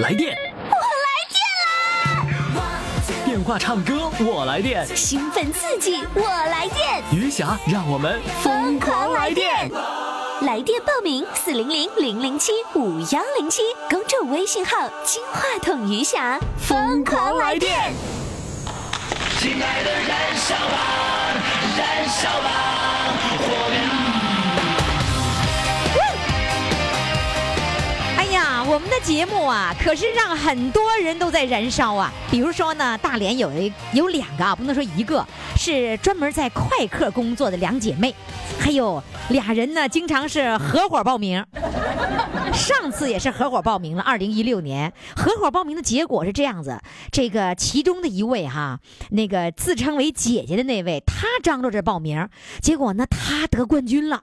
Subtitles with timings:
[0.00, 2.64] 来电，我来电啦！
[3.26, 9.70] 电话唱歌我来电，兴奋刺激我来电，余霞让我们疯狂来电！
[10.40, 13.60] 来电报名：四零零零零七五幺零七，
[13.90, 17.92] 公众微信号“金话筒余霞”，疯狂来电！
[19.38, 20.78] 亲爱的，燃烧吧，
[21.76, 22.79] 燃烧吧，
[28.80, 32.10] 我们的节目啊，可是让很多人都在燃烧啊。
[32.30, 35.22] 比如说呢，大连有一有两个啊，不能说一个，
[35.54, 38.14] 是专门在快客工作的两姐妹，
[38.58, 41.44] 还有俩人呢，经常是合伙报名。
[42.54, 46.80] 上次也是合伙报名了，二零一六年合伙报名的结果是这样子：
[47.12, 52.26] 这个其中的一位哈，那个自称为姐姐的那位，她张罗着报名，
[52.62, 54.22] 结果呢，她得冠军了。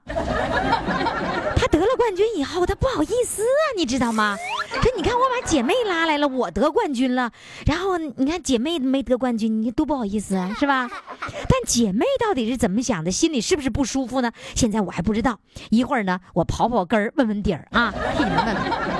[1.67, 4.38] 得了冠军以后，他不好意思啊，你知道吗？
[4.81, 7.31] 说你看我把姐妹拉来了，我得冠军了，
[7.66, 10.90] 然后你看姐妹没得冠军，你多不好意思啊，是吧？
[11.20, 14.32] 但姐妹到底是怎么想的，心里是不是不舒服呢？
[14.55, 15.40] 现在我还不知道。
[15.70, 18.96] 一会儿呢，我刨刨根儿，问问底儿啊，替你们问问。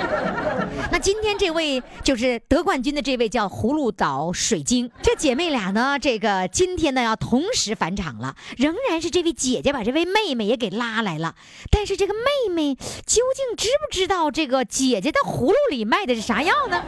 [0.90, 11.34] 那今天这位就是得冠军的这位叫葫芦岛水晶，这姐妹俩呢，这个今天呢要同时返场了，仍然是这位姐姐把这位妹妹也给拉来了，
[11.70, 16.82] 但是这个妹妹究竟知不知道这个姐姐的葫芦里卖的是啥药呢？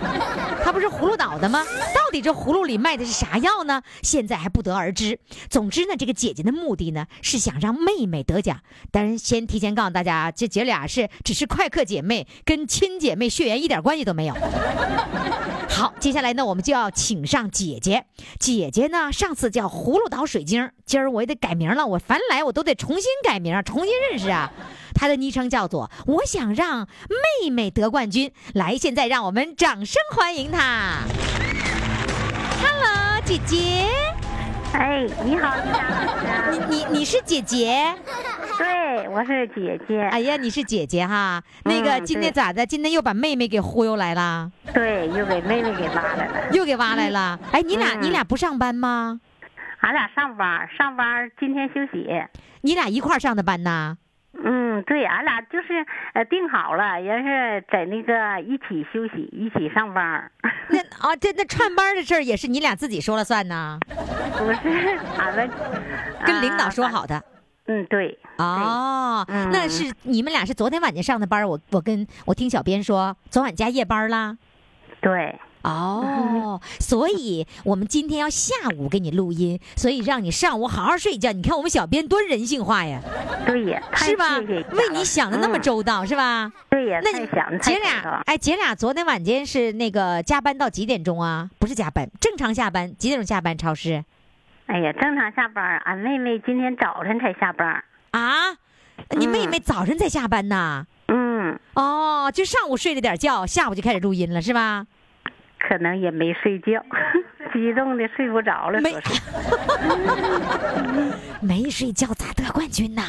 [0.64, 1.64] 她不是葫芦岛的吗？
[1.94, 3.82] 到底这葫芦里卖的是啥药呢？
[4.02, 5.18] 现在还不得而知。
[5.50, 14.34] 总之呢，这个姐姐的目的呢是想让妹妹得奖，当然先提前告诉大家，这姐俩是只是快客姐妹，跟亲姐妹血缘一点关关系都没有。
[15.68, 18.04] 好，接下来呢，我们就要请上姐姐。
[18.38, 21.84] 姐姐呢，上次叫葫芦岛水晶，今儿我也得改名了。
[21.84, 24.52] 我凡来我都得重新改名，重新认识啊。
[24.94, 26.86] 她的昵称叫做“我想让
[27.42, 28.32] 妹妹得冠军”。
[28.54, 30.98] 来，现在让我们掌声欢迎她。
[32.62, 33.88] Hello，姐姐。
[34.72, 36.58] 哎，你好，李霞老师。
[36.68, 37.94] 你你你是姐姐？
[38.58, 40.00] 对，我是姐姐。
[40.02, 41.42] 哎呀，你是姐姐哈。
[41.64, 42.64] 那个嗯今天咋的？
[42.64, 46.50] 今天又把妹妹给忽悠来了，对，又给妹妹给挖来了。
[46.52, 47.38] 又给挖来了。
[47.52, 49.20] 哎，你俩嗯你俩不上班吗？
[49.80, 52.06] 俺俩上班，上班今天休息。
[52.60, 53.96] 你俩一块儿上的班呐？
[54.32, 60.30] 嗯，对，俺俩就是呃定好了，也是在那个一起休息，一起上班。
[60.68, 63.78] 那啊，这那串班的事儿也是你俩自己说了算呢？
[64.38, 65.50] 不是，俺们
[66.24, 66.84] 跟领导说。
[66.84, 67.22] 啊好的。
[67.66, 68.18] 嗯，对。
[68.38, 74.38] 哦，嗯那是你们俩是昨天晚上上的班儿，我我跟我听小编说，昨晚加夜班啦。
[75.00, 75.38] 对。
[75.62, 81.32] 哦， 所以我们今天要下午给你录音，所以让你上午好好睡觉。
[81.32, 83.00] 你看我们小编多人性化呀，
[83.46, 84.38] 对呀， 是吧？
[84.38, 86.50] 为你想的那么嗯周到，是吧？
[86.70, 91.50] 对呀，那你太想姐俩，哎，姐俩昨天晚间是那个加班到几点钟啊？
[91.58, 93.56] 不是加班，正常下班，几点钟下班？
[93.58, 94.04] 超市
[94.66, 97.82] 哎呀，正常下班，俺妹妹今天早晨才下班。
[98.12, 98.56] 啊？
[99.18, 100.86] 你妹嗯妹早晨才下班呐？
[101.08, 104.86] 嗯，哦，就上午睡了点觉，下午就开始录音了，是吧？
[105.70, 106.82] 可能也没睡觉，
[107.54, 108.92] 激动的睡不着了，没。
[111.40, 113.02] 没睡觉咋得冠军呢？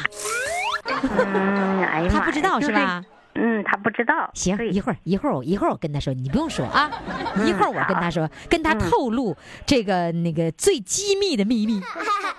[1.18, 3.02] 嗯，哎呀妈，他不知道就是吧？
[3.34, 4.30] 嗯，他不知道。
[4.34, 6.88] 行，一会儿一会儿我一会儿我跟他说，你不用说啊，
[7.44, 9.36] 一会儿我跟他说，跟他嗯透露
[9.66, 11.80] 这个那个最机密的秘密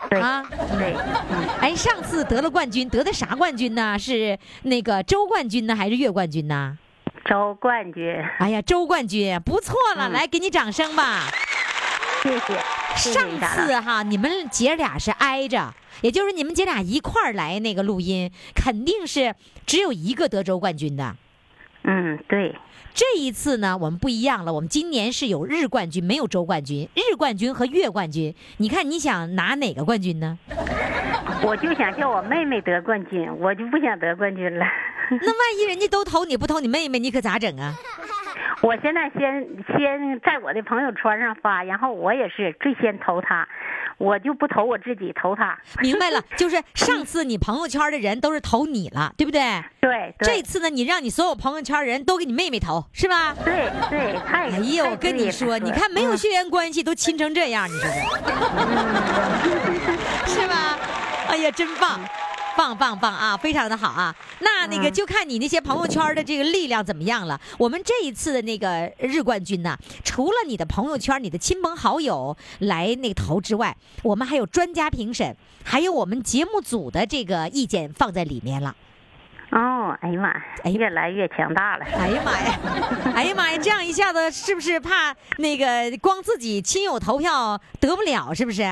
[0.09, 0.41] 对啊。
[0.79, 0.95] 对，
[1.31, 3.99] 嗯，哎，上次得了冠军，得的啥冠军呢？
[3.99, 6.77] 是那个周冠军呢，还是月冠军呢？
[7.25, 11.21] 周冠军，哎呀，周冠军不错了，嗯来给你掌声吧。
[12.21, 12.59] 谢谢。
[12.95, 19.33] 上次哈，你们姐俩是挨着，也就是你们姐俩一块儿来那个录音，肯定是
[19.65, 21.15] 只有一个得周冠军的。
[21.83, 22.55] 嗯，对，
[22.93, 26.87] 这一次呢，我们不一样了，我们今年是有日冠军，没有周冠军。
[26.93, 30.37] 日冠军和月冠军，你看你想拿哪个冠军呢？
[31.41, 34.65] 我就想叫我妹妹得冠军，我就不想得冠军了。
[35.21, 37.73] 那万一人家都投你不投你妹妹，你可咋整啊？
[38.61, 39.45] 我现在先
[39.77, 43.45] 先在我的朋友圈上发，然后我也是最先投他，
[43.97, 45.57] 我就不投我自己，投他。
[45.81, 49.41] 明白了， 就是上次你朋友圈的人都是投你了，对不对？
[49.81, 53.35] 对对这次呢，你让你所有朋友圈人都给你妹妹投，是吧？
[53.43, 57.89] 对对，太哎呀，我跟你说，你看没有血缘关系都亲成这样，你说
[60.25, 60.77] 这，是吧？
[61.27, 61.99] 哎呀，真棒！
[62.55, 64.15] 棒棒棒啊，非常的好啊！
[64.39, 67.39] 那那个就看你那些朋友圈的这个力量怎么样了。
[67.57, 78.75] 我们这一次的那个日冠军呢，除了你的朋友圈、你的亲朋好友来那个投之外，我们还有专家评审，还有我们节目组的这个意见放在里面了。
[79.51, 81.85] 哦，哎呀妈呀，哎越来越强大了。
[81.85, 82.59] 哎呀妈呀，
[83.15, 88.63] 哎呀妈呀，这样一下子是不是怕那个光自己亲友投票得不了，是不是？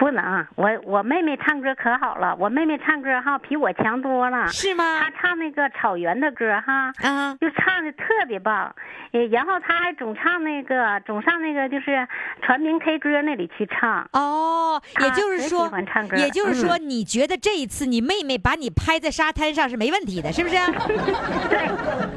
[0.00, 4.48] 不能，我我妹妹唱歌可好了，我妹妹唱歌哈比我强多了。
[4.48, 5.10] 是吗她？
[5.20, 8.74] 唱那个草原的歌哈，嗯，就唱的特别棒。
[9.12, 12.08] 呃，然后她还总唱那个，总上那个就是
[12.42, 14.08] 全民 K 歌那里去唱。
[14.14, 20.56] 哦，也就是说欢唱，歌也就是说，嗯你觉得这一次你妹妹把你拍在沙滩上是没问题的，是不是？
[21.50, 21.68] 对，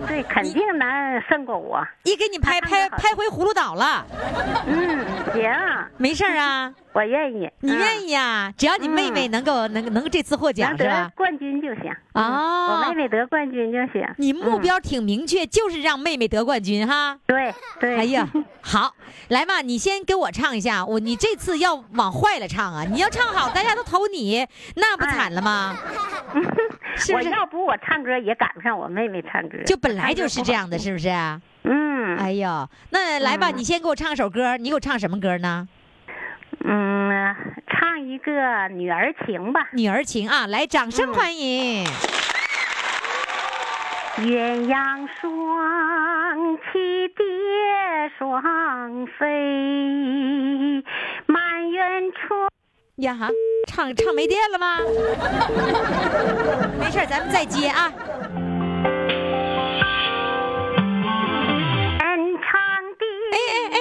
[0.07, 1.86] 对，肯定能胜过我。
[2.03, 4.06] 一给你拍拍拍回葫芦岛了，
[4.68, 5.51] 嗯，行，
[5.97, 7.49] 没事儿啊，我愿意。
[7.61, 8.53] 你愿意意呀？
[8.57, 11.11] 只要你妹妹能够能能这次获奖得是吧？
[11.15, 11.91] 冠军就行。
[12.13, 14.07] 哦嗯我妹妹得冠军就行。
[14.17, 17.17] 你目嗯标挺明确，就是让妹妹得冠军哈。
[17.25, 17.97] 对对。
[17.97, 18.27] 哎呀，
[18.61, 18.93] 好，
[19.29, 20.85] 来吧，你先给我唱一下。
[20.85, 22.83] 我你这次要往坏了唱啊！
[22.89, 24.45] 你要唱好，大家都投你，
[24.75, 25.75] 那不惨了吗？
[26.95, 29.57] 是不是我要不我唱歌也赶不上我妹妹唱歌。
[29.65, 31.09] 就本来就是这样的，是不是？
[31.63, 35.67] 嗯哎呦，那来吧，你先给我唱首歌，你给我唱什么歌呢？
[36.65, 37.36] 嗯，
[37.68, 38.31] 唱一个
[38.69, 39.68] 《女儿情》吧。
[39.74, 41.83] 女儿情啊，来，掌声欢迎。
[44.19, 47.24] 鸳鸯双栖蝶
[48.18, 48.42] 双
[49.18, 50.81] 飞，
[51.25, 52.48] 满园春。
[52.98, 53.27] 呀哈，
[53.68, 54.77] 唱唱没电了吗？
[56.80, 57.92] 没事儿，咱们再接啊。
[63.33, 63.75] 哎哎哎，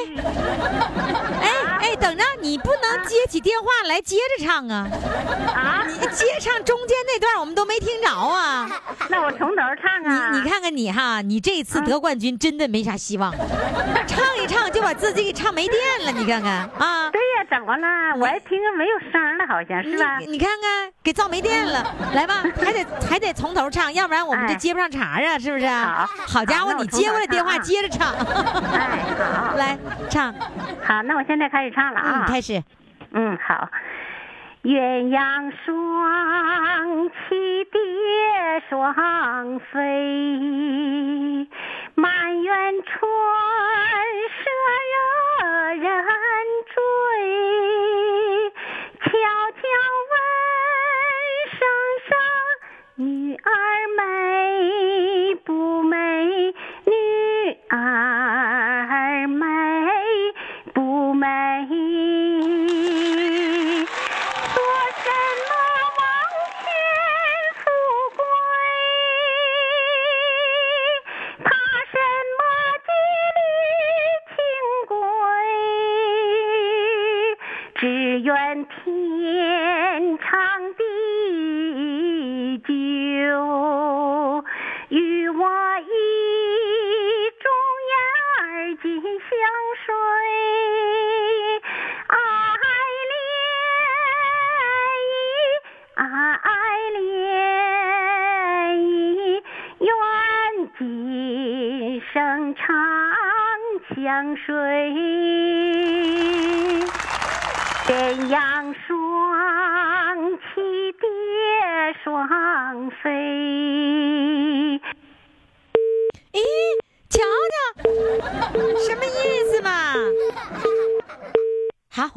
[1.42, 1.44] 哎
[1.80, 4.88] 哎，等着，你不能接起电话来接着唱啊！
[5.54, 5.84] 啊！
[5.86, 8.68] 你接唱中间那段我们都没听着啊！
[9.08, 10.30] 那我从头唱啊！
[10.32, 13.32] 你你看看你哈，你这次得冠军真的没啥希望，
[14.08, 17.08] 唱一唱就把自己给唱没电了，你看看啊！
[17.10, 17.86] 对呀，怎么了？
[18.18, 20.18] 我还听着没有声了，好像是吧？
[20.18, 25.68] 你你看看，给造没电了，来吧，还得还得从头唱，要不然我们就哎接不上茬啊，是不是？
[25.68, 28.12] 好好家伙，你接过来电话接着唱，
[28.74, 28.98] 哎
[29.32, 29.78] 好 来
[30.10, 30.34] 唱，
[30.84, 32.26] 好，那我现在开始唱了啊！
[32.32, 32.62] 开始。
[33.12, 33.68] 嗯，好。
[34.62, 37.78] 鸳鸯双栖蝶
[38.70, 39.76] 双飞，
[41.94, 42.90] 满园春
[44.38, 44.42] 色
[44.88, 44.96] 惹
[45.74, 45.84] 人
[46.72, 46.74] 追。
[49.04, 49.62] 悄悄
[50.08, 50.14] 问
[51.50, 51.60] 声
[52.08, 52.10] 声，
[52.96, 53.46] 女儿
[53.98, 54.00] 美
[55.44, 55.96] 不美？
[56.86, 56.92] 女
[57.68, 59.44] 儿美
[60.72, 61.22] 不美？
[61.68, 62.31] 说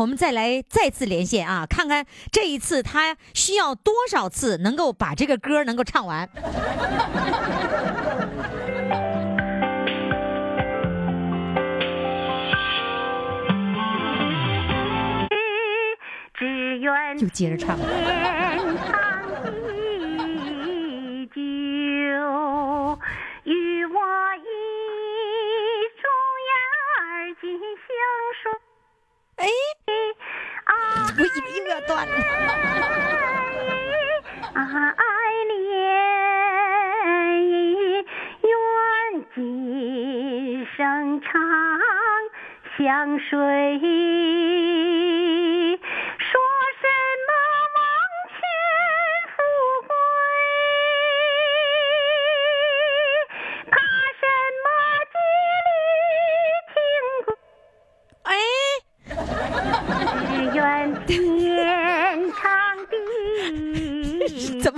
[0.06, 6.30] 我们再来再次连线啊，看看这一次他需要多少次能够把这个歌能够唱完。
[16.38, 17.76] 只愿就接着唱
[43.26, 43.38] 相随。
[46.18, 46.30] 说
[46.82, 46.86] 什
[47.26, 47.30] 么
[47.76, 47.78] 王
[48.30, 48.38] 权
[49.36, 49.38] 富
[49.88, 49.90] 贵？
[53.72, 53.74] 怕
[54.20, 54.24] 什
[54.64, 54.66] 么
[55.12, 55.16] 吉
[55.66, 55.70] 利
[56.74, 56.78] 清
[57.26, 57.28] 贵？
[58.24, 58.30] 哎，
[60.28, 60.60] 只愿
[61.06, 61.14] 天
[62.34, 62.44] 长
[62.92, 62.94] 地
[64.62, 64.70] 久，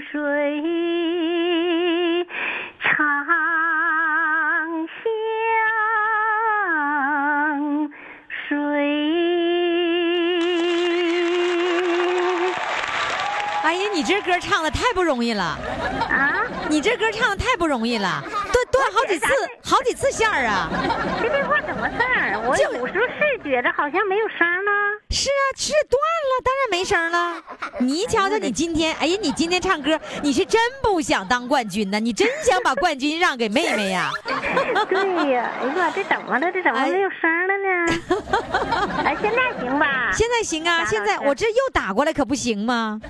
[0.00, 2.26] 相随，
[2.80, 3.34] 长相
[8.48, 8.56] 随。
[13.62, 15.58] 哎呀，你这歌唱的太不容易了，
[16.08, 19.26] 啊，你这歌唱的太不容易了，断断好几次，
[19.62, 20.70] 好几次线儿啊。
[21.20, 22.38] 这电话怎么事儿？
[22.46, 24.70] 我有时候是觉得好像没有声呢。
[25.10, 27.42] 是啊，是断了，当然没声了。
[27.80, 31.98] 你瞧瞧，你今天，哎呀，你今天唱歌，你是真不想当冠军呢？
[31.98, 34.10] 你真想把冠军让给妹妹呀？
[34.88, 36.52] 对呀，哎呀妈，这怎么了？
[36.52, 39.02] 这怎么没有声了呢？
[39.04, 40.10] 哎，现在行吧？
[40.12, 43.00] 现在行啊，现在我这又打过来，可不行吗？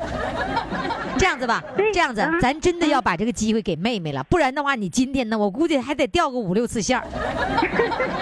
[1.19, 7.05] 这样子吧，对这样子，嗯咱真的要把这个机会给妹妹了，不然的话，你今天呢，我估计还得掉个五六次线儿，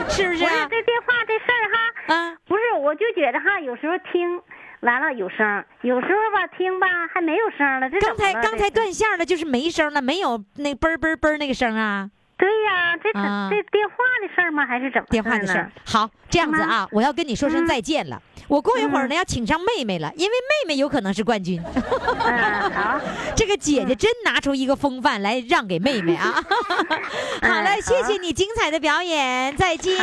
[0.08, 0.66] 是不是不是啊？
[0.70, 4.40] 这电话这事儿哈，啊，不是，我就觉得哈，有时候听
[4.80, 7.90] 完了有声，有时候吧听吧还没有声了。
[7.90, 14.64] 这刚才刚才断线了，就是没声了，没有那嘣嘣嘣那个声啊，对呀，这这电话的事儿吗？
[14.64, 15.72] 还是怎么电话的事儿？。
[15.84, 18.22] 好，这样子啊，我要跟你说声嗯再见了。
[18.46, 21.62] 我过一会儿呢要请上妹妹了，因为妹妹有可能是冠军。
[21.64, 22.98] 嗯，好，
[23.36, 26.32] 这个姐姐真拿出一个风范来让给妹妹啊！
[27.42, 29.96] 好嘞，嗯谢谢你精彩的表演，再见。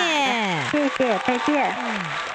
[0.69, 1.73] 谢谢，再见。
[1.73, 2.34] 快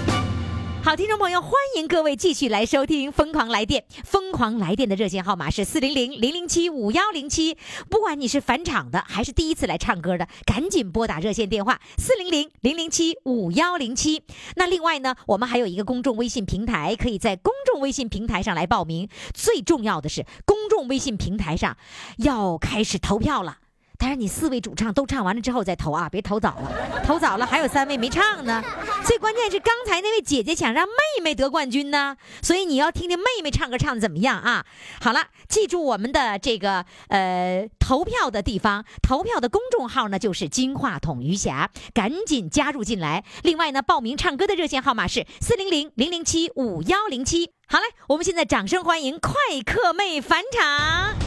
[0.83, 3.85] 好，听众朋友，欢迎各位继续来收听《疯狂来电》。
[4.03, 7.55] 疯狂来电的热线号码是四零零零零七五幺零七。
[7.87, 14.23] 不管你是返场的还是第一次来唱歌的，赶紧拨打热线电话四零零零零七五幺零七。
[14.55, 19.07] 那另外呢，我们还有一个公众微信平台，可以在公众微信平台上来报名。
[19.35, 21.77] 最重要的是，公众微信平台上
[22.17, 23.59] 要开始投票了。
[24.01, 28.63] 但是你四位主唱都唱完了之后再投啊，别投早了，投早了还有三位没唱呢。
[29.05, 34.65] 最关键是刚才那位姐姐想让妹妹得冠军呢，所以你要听听妹妹唱歌唱的怎么样啊？
[34.99, 43.23] 好了，记住我们的这个呃投票的地方，投票的公众号呢就是金话筒余霞，赶紧加入进来。
[43.43, 47.51] 另外呢，报名唱歌的热线号码是四零零零零七五幺零七。
[47.67, 51.20] 好嘞，我们现在掌声欢迎快客妹返场。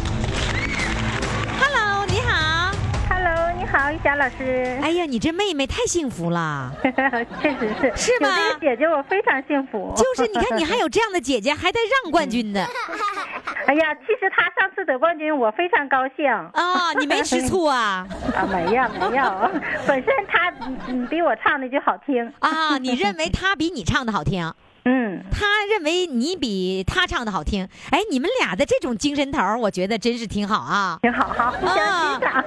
[4.17, 4.79] 老师。
[4.83, 6.73] 哎呀，你这妹妹太幸福了。
[6.83, 9.93] 确实是，是吗有这个姐姐我非常幸福。
[9.97, 12.67] 就是你看，你还有这样的姐姐，还带让冠军的
[13.67, 16.27] 哎呀，其实他上次得冠军，我非常高兴。
[16.27, 18.07] 啊、你没吃醋啊？
[18.37, 19.51] 啊，没有没有，
[19.89, 20.53] 本身他
[20.89, 22.31] 嗯比我唱的就好听。
[22.41, 24.53] 啊，你认为他比你唱的好听，
[24.85, 27.67] 嗯，他认为你比他唱的好听。
[27.91, 30.99] 哎，你们俩的这种精神头儿，我觉得真是挺好啊。
[31.03, 32.45] 挺好哈，互相欣赏。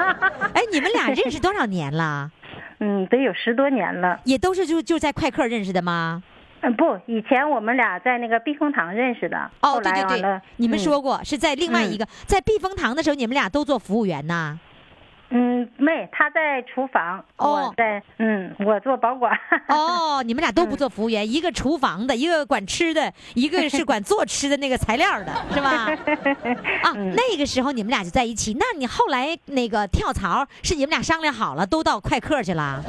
[0.54, 2.30] 哎，你们俩认识多少年了？
[2.80, 4.20] 嗯，得有十多年了。
[4.26, 6.22] 也都是就就在快客认识的吗？
[6.68, 9.50] 嗯，不，以前我们俩在那个避风塘认识的。
[9.62, 14.60] 哦，后对对对来，，你们嗯说过是在另外一个，在避风塘的时候，你们俩都做服务员呐。
[15.30, 19.38] 嗯，没，他在厨房，哦我在嗯，我做保管。
[19.68, 25.92] 哦，你们俩都不做服务员，一个厨房的，一个管吃的，一个是管做吃的那个材料的， 是吧？
[26.84, 28.56] 啊，那个时候你们俩就在一起。
[28.60, 32.82] 那你后来那个跳槽是你们俩商量好了，都到快客去了？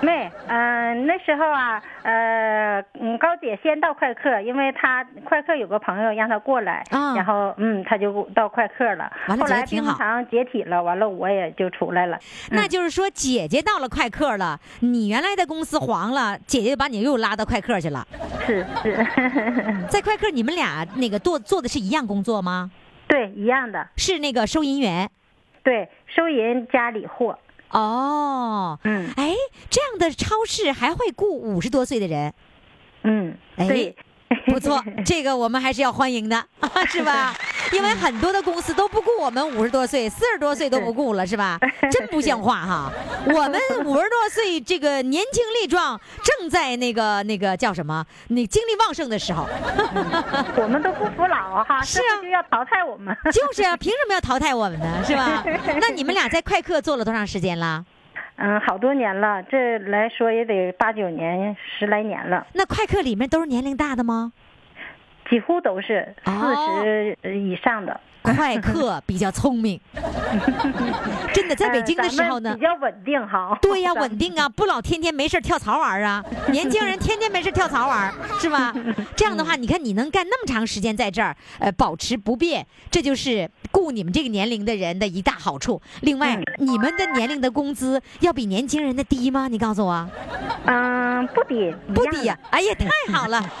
[0.00, 9.10] 没，嗯、那时候啊，呃，嗯，高姐先到快客，因为她快客有个朋友让她过来，啊然后嗯，她就到快客了。
[9.26, 12.18] 完了挺好冰糖解体了，完了我也就出来了。
[12.50, 18.06] 那就是说，姐姐到了快客了，你原来的公司黄了，姐姐把你又拉到快客去了。
[18.46, 19.06] 是是，
[19.88, 22.70] 在快客，你们俩那个做做的是一样工作吗？
[23.06, 25.10] 对，一样的，是那个收银员。
[25.62, 27.38] 对，收银加理货。
[27.70, 29.34] 哦，嗯哎，
[29.68, 32.32] 这样的超市还会雇五十多岁的人。
[33.02, 33.96] 嗯，哎对，
[34.46, 36.42] 不错，这个我们还是要欢迎的，
[36.88, 37.34] 是吧？
[37.76, 41.58] 因为很多的公司都不顾我们五十多岁、四十多岁都不顾了，是吧？
[41.90, 42.92] 真不像话哈！
[43.26, 49.46] 我们五十多岁，这个年轻力壮，正在那个那个叫什么，那精力旺盛的时候，
[50.56, 53.16] 我们都不服老哈， 是啊就要淘汰我们。
[53.32, 55.02] 就是啊，凭什么要淘汰我们呢？
[55.04, 55.44] 是吧？
[55.80, 57.84] 那你们俩在快客做了多长时间了？
[58.40, 64.32] 嗯，好多年了，这来说也得八九年、十来年了，那快客里面都是年龄大的吗？
[65.28, 68.00] 几乎都是四哦十以上的。
[68.34, 69.80] 快客比较聪明。
[71.32, 73.56] 真的，在北京的时候呢呃比，较稳定哈。
[73.62, 76.22] 对呀，咱稳定啊，不老天天没事跳槽玩儿啊。
[76.50, 78.74] 年轻人天天没事跳槽玩儿，是吧？
[79.16, 85.80] 这样的话，你看你能干那么长时间在这儿，呃，保持不变，这就是雇你们这个年龄的人的一大好处。
[86.00, 89.48] 另外，你们的年龄的工资要比年轻人的低吗？
[89.48, 90.08] 你告诉我，
[90.66, 93.40] 嗯，不低，不低呀、哎呀，太好了，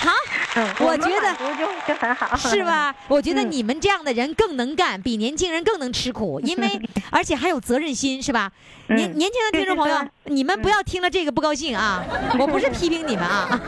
[0.00, 0.10] 好，
[0.56, 2.64] 嗯，我觉得就就很好，是？
[2.64, 2.94] 吧？
[3.08, 8.50] 我觉得嗯你们这样的人更能干，比年轻人更能吃苦， 因为而且还有责任心，是吧？
[8.88, 12.02] 年嗯年轻的听众朋友你们不要听了这个不高兴啊！
[12.38, 13.46] 我不是批评你们啊，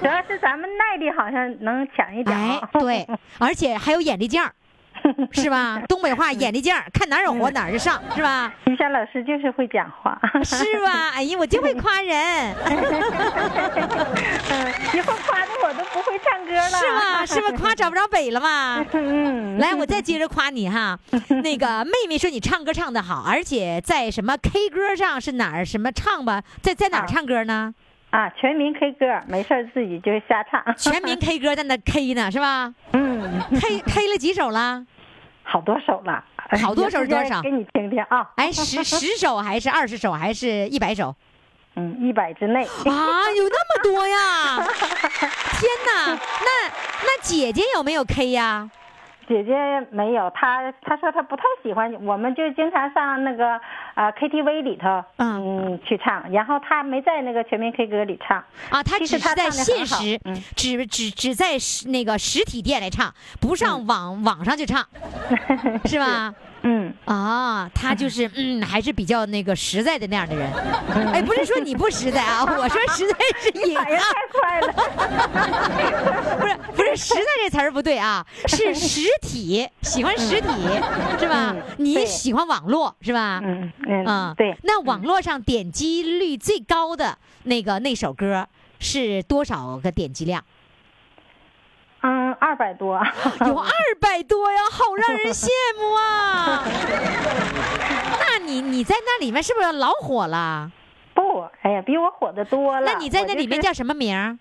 [0.00, 2.36] 主要是咱们耐力好像能强一点
[2.72, 3.06] 对，
[3.38, 4.52] 而且还有眼力劲儿，
[5.30, 5.80] 是吧？
[5.88, 8.52] 东北话眼力劲儿，看哪儿有活哪儿就上，是吧？
[8.66, 11.10] 于霞老师就是会讲话，是吧？
[11.14, 12.16] 哎呀，我就会夸人，
[14.50, 17.26] 嗯，以后夸的我都不会唱歌了， 是吗？
[17.26, 17.56] 是吧？
[17.58, 18.84] 夸找不着北了吗？
[18.92, 20.98] 嗯，来，我再接着夸你哈。
[21.42, 27.72] 那个妹妹说你唱歌唱得好，而且在什么 K 歌上是哪儿什么唱吧，在在哪儿啊唱歌呢？
[28.10, 34.84] 啊，全民 K 歌，没事儿自己就瞎唱，全民 K 歌在那 K 呢，是吧嗯，？K K 了几首了？
[35.44, 36.24] 好多首了，
[36.62, 41.14] 好多首是多少给你听听啊，哎，十十首还是二十首还是一百首
[41.80, 43.30] 嗯，一百之内，啊？
[43.36, 44.56] 有那么多呀！
[45.58, 46.68] 天哪，那
[47.02, 48.70] 那姐姐有没有 K 呀？
[49.26, 49.54] 姐姐
[49.92, 53.58] 没有，她她说她不太喜欢，我们就经常上那个
[53.94, 61.52] 呃 KTV 里头，嗯嗯，去唱，然后她没在那个全民 K 歌里唱，啊，她只是在现实嗯，只只只在
[61.86, 64.84] 那个实体店来唱，不上网网上去唱，
[65.86, 66.34] 是吧？
[66.62, 70.50] 嗯，啊，他就是 嗯，还是比较那个实在的那样的人。
[71.12, 80.48] 哎，不是说你不实在啊， 我说实在是隐反应啊，太快了，不是不是实在这词儿不对啊，是实体，喜欢实体
[81.18, 81.62] 是吧嗯？
[81.78, 83.40] 你喜欢网络是吧？
[83.42, 83.72] 嗯
[84.36, 88.46] 对，那网络上点击率最高的那个那首歌
[88.78, 90.44] 是多少个点击量？
[92.02, 92.96] 嗯，二百多，
[93.46, 96.64] 有二百多呀，好让人羡慕啊！
[98.20, 100.70] 那你你在那里面是不是老火了？
[101.14, 102.86] 不，哎呀，比我火的多了。
[102.90, 104.38] 那你在那里面叫什么名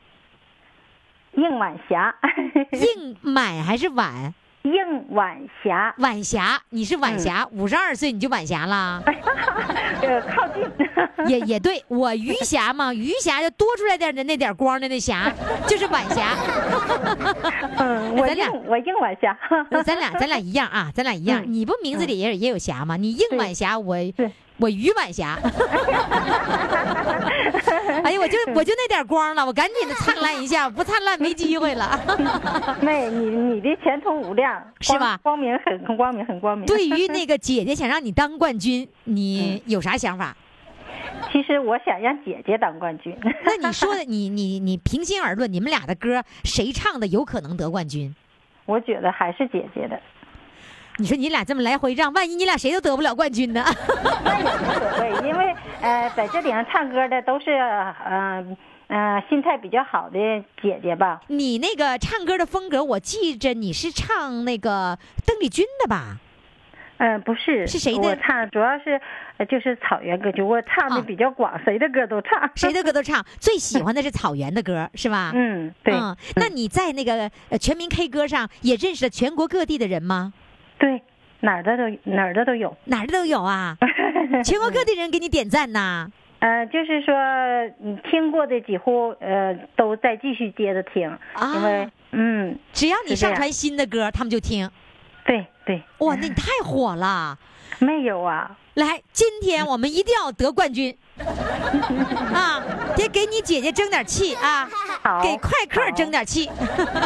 [1.34, 2.16] 应晚霞，
[2.72, 4.34] 应满还是晚？
[4.64, 9.02] 应晚霞，晚霞，你是晚霞，五十二岁你就晚霞了，
[10.02, 10.64] 呃， 靠近。
[11.28, 15.32] 也也对我余霞嘛，余霞就多出来点的那点光的那霞，
[15.68, 16.36] 就是晚霞。
[17.78, 19.38] 嗯， 我咱俩应我应晚霞。
[19.70, 21.44] 那咱俩咱俩一样啊，咱俩一样。
[21.46, 22.96] 嗯你不名字里也也有霞吗？
[22.98, 25.38] 你应晚霞，我对我余晚霞。
[28.04, 32.00] 哎呀，我就我就那点光了，我赶紧的灿烂一下，不灿烂没机会了。
[32.82, 36.66] 妹，你你的前途无量，是吧光明很很光明，很光明。
[36.66, 40.36] 对于那 个姐姐想让你当冠军，你有啥想法？
[41.32, 43.16] 其实我想让姐姐当冠军。
[43.44, 48.16] 那你说的，你你你平心而论，你们俩的歌谁唱的有可能得冠军？
[48.66, 50.00] 我觉得还是姐姐的，
[51.00, 53.64] 你说你俩这么来回让，万一你俩谁都得不了冠军呢？
[54.24, 58.58] 那也无所谓，因为呃，在这顶上唱歌的都是嗯嗯、
[58.88, 60.20] 呃呃心态比较好的
[60.62, 61.22] 姐姐吧。
[61.28, 66.18] 你那个唱歌的风格，我记着你是唱那个邓丽君的吧？
[66.98, 69.00] 嗯、不是，是谁的我唱主要是
[69.38, 72.50] 呃就是草原歌曲，我唱啊的比较广，谁的歌都唱。
[72.58, 75.32] 谁的歌都唱，最喜欢的是草原的歌，是吧？
[75.34, 80.34] 嗯，对，嗯，那你在那个呃全民 K 歌上也认识了全国各地的人吗？
[80.80, 81.02] 对，
[81.42, 82.76] 哪儿的都哪儿的都有。
[82.86, 83.78] 哪儿的都有啊，
[84.44, 86.10] 全国各地人给你点赞呐。
[86.40, 87.14] 呃，就是说，
[87.80, 94.70] 你听过的几乎呃都在继续接着听，啊因为嗯，只要你上传新的歌，他们就听。
[95.26, 97.38] 对对，哇，那你太火了！
[97.80, 100.98] 没有啊，来，今天我们一定要得冠军
[102.34, 102.64] 啊！
[102.96, 104.70] 得给你姐姐争点气啊，
[105.22, 106.50] 给快客争点气。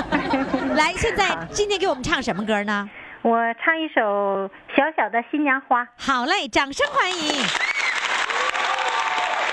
[0.75, 2.87] 来，现在今天给我们唱什么歌呢？
[3.23, 5.87] 我唱一首小小的新娘花。
[5.97, 7.17] 好嘞，掌声欢迎！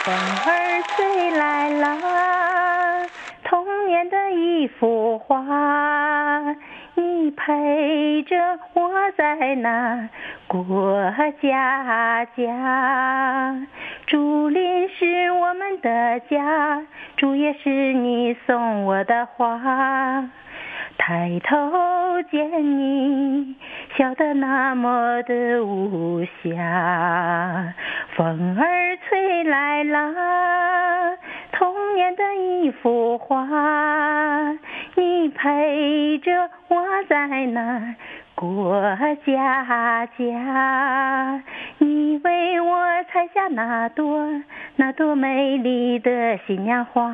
[0.02, 3.06] 风儿吹来了
[3.44, 5.36] 童年的一幅画，
[6.94, 10.08] 你陪着我在那
[10.48, 13.66] 过家家。
[14.08, 16.82] 竹林是我们的家，
[17.16, 20.28] 竹叶是你送我的花。
[21.02, 21.56] 抬头
[22.30, 23.56] 见你
[23.96, 27.72] 笑得那么的无暇，
[28.14, 31.16] 风儿吹来了
[31.52, 33.46] 童年的一幅画，
[34.94, 37.96] 你陪着我在那
[38.40, 38.80] 过
[39.26, 41.42] 家家。
[41.76, 44.26] 你为我采下那朵
[44.76, 47.12] 那朵美丽的新娘花，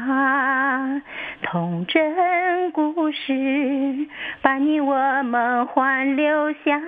[1.43, 4.07] 童真故事
[4.41, 6.81] 把你我梦幻留下。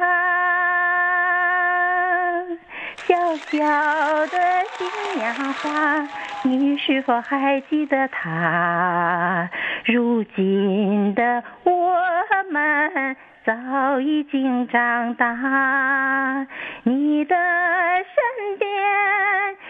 [2.94, 4.38] 小小的
[4.76, 4.86] 新
[5.18, 6.08] 娘花，
[6.44, 9.48] 你是否还记得她？
[9.84, 11.72] 如今的我
[12.52, 13.16] 们
[13.48, 16.46] 早已经长大，
[16.82, 18.68] 你的身边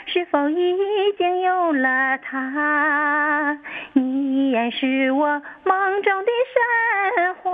[0.06, 0.76] 是否已
[1.16, 3.56] 经有了他？
[3.92, 6.30] 你依然是我梦中的
[7.14, 7.52] 神话。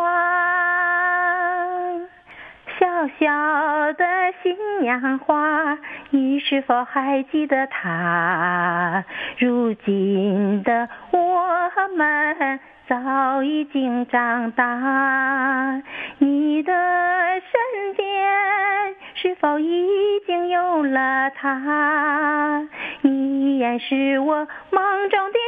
[2.78, 2.86] 小
[3.20, 4.06] 小的
[4.44, 5.78] 新娘花，
[6.10, 9.02] 你是否还记得她？
[9.38, 15.80] 如今的我们早已经长大，
[16.18, 19.88] 你的身边是否已
[20.26, 22.68] 经有了她？
[23.00, 25.38] 你也是我梦中的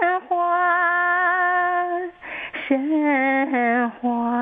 [0.00, 0.34] 神话，
[2.66, 4.40] 神话。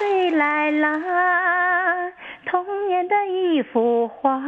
[0.00, 0.98] 风儿吹来了
[2.46, 4.40] 童年的一幅画，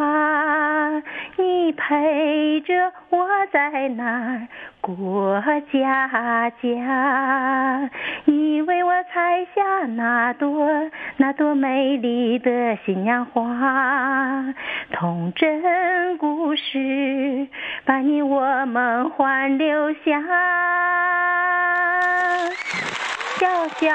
[1.37, 4.49] 你陪着我在那儿
[4.81, 7.91] 过家家。
[8.25, 14.55] 你为我采下那朵那朵美丽的新娘花，
[14.91, 17.47] 童真故事
[17.85, 20.23] 把你我梦幻留下。
[23.43, 23.49] 小
[23.81, 23.89] 小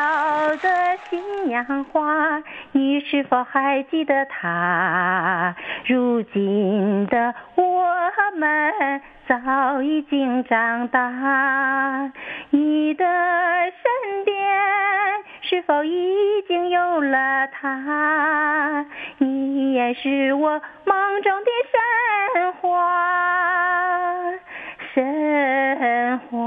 [0.57, 5.55] 的新娘花，你是否还记得她？
[5.85, 7.87] 如今的我
[8.35, 12.11] 们早已经长大，
[12.49, 14.35] 你的身边
[15.39, 18.85] 是否已经有了她？
[19.19, 24.16] 你也是我梦中的神话，
[24.93, 26.37] 神话。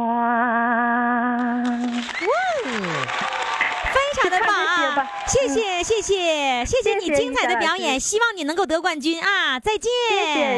[3.93, 5.07] 非常的棒啊！
[5.27, 9.59] 谢谢谢谢谢谢你精彩的表演，希望你能够得冠军啊！
[9.61, 9.91] 再见。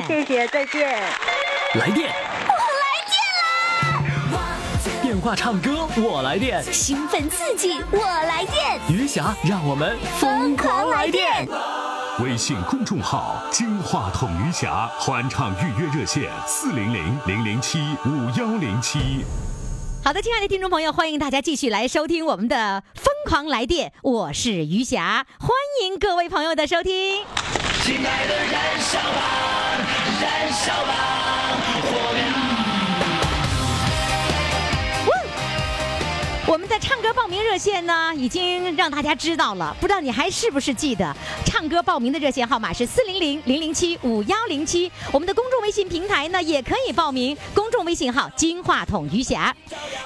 [0.06, 1.02] 谢谢谢谢，再见。
[1.74, 2.12] 来电，
[5.02, 11.46] 电话唱歌我来电，兴奋刺激，我来电，余霞让我们疯狂来电。
[12.18, 19.24] 微信公众号“金话筒余霞”欢唱预约热线：四零零零零七五幺零七。
[20.04, 25.48] 好的，亲爱的听众朋友，欢迎大家继续来收听我们的《疯狂来电》，我是余霞，欢
[25.82, 27.24] 迎各位朋友的收听。
[27.82, 29.22] 亲爱的，燃烧吧，
[30.20, 31.31] 燃烧吧，
[36.44, 41.14] 我们的唱歌报名热线呢，已经让大家知道了，不知道你还是不是记得？
[41.44, 44.90] 唱歌报名的热线号码是四零零零零七五幺零七。
[45.12, 49.54] 我们的公众微信平台呢，也可以报名，公众微信号“金话筒余霞”。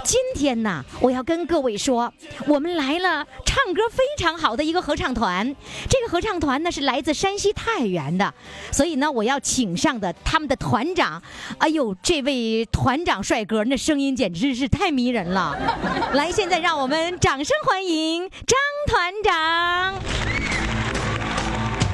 [0.05, 2.13] 今天呢，我要跟各位说，
[2.47, 5.57] 我们来了唱歌非常好的一个合唱团。
[5.89, 8.33] 这个合唱团呢是来自山西太原的，
[8.71, 11.21] 所以呢，我要请上的他们的团长，
[11.59, 15.57] 哎呦，这位团长帅哥，那声音简直是太迷人了。
[16.13, 19.95] 来，现在让我们掌声欢迎张团长。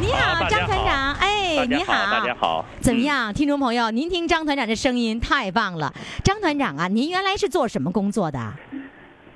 [0.01, 2.64] 你好，张团长，哎，你好，大家好。
[2.81, 3.90] 怎么样，听众朋友？
[3.90, 5.92] 您听张团长这声音太棒了。
[6.25, 8.53] 张团长啊，您原来是做什么工作的？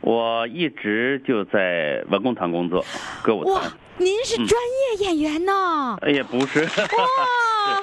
[0.01, 2.85] 我一直就在文工团工作，
[3.23, 5.97] 歌舞哇团。，您是专业演员呢。
[6.03, 6.61] 哎，呀不是。
[6.61, 7.83] 哇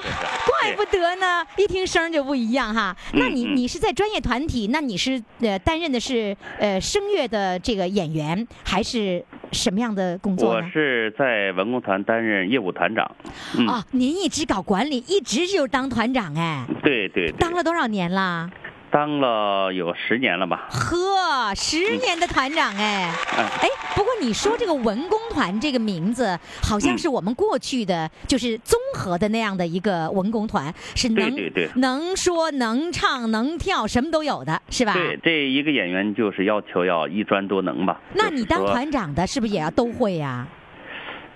[0.60, 2.96] 怪不得呢，一听声儿就不一样哈。
[3.12, 9.22] 那你嗯你是在专业团体，那你是呃担任的是呃声乐的这个演员，还是
[9.52, 10.62] 什么样的工作我？
[10.72, 13.10] 是在文工团担任业务团长。
[13.58, 18.48] 嗯，哦，您一直搞管理，一直就当团长哎，对对对当，了多少年啦？
[18.94, 20.68] 当了有十年了吧？
[20.70, 23.12] 呵，十年的团长哎。
[23.36, 34.92] 哎，哎，不过你说这个文工团这个名字，好像嗯是我们过去的就是综合的那样的一个文工团，是能对对对能说能唱能跳什么都有的，是吧？
[34.94, 38.00] 对，这一个演员就是要求要一专多能吧。
[38.14, 40.46] 那你当团长的是不是也要都会呀、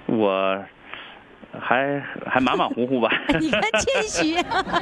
[0.07, 0.65] 我
[1.53, 3.11] 还还马马虎虎吧。
[3.41, 4.35] 你看谦虚，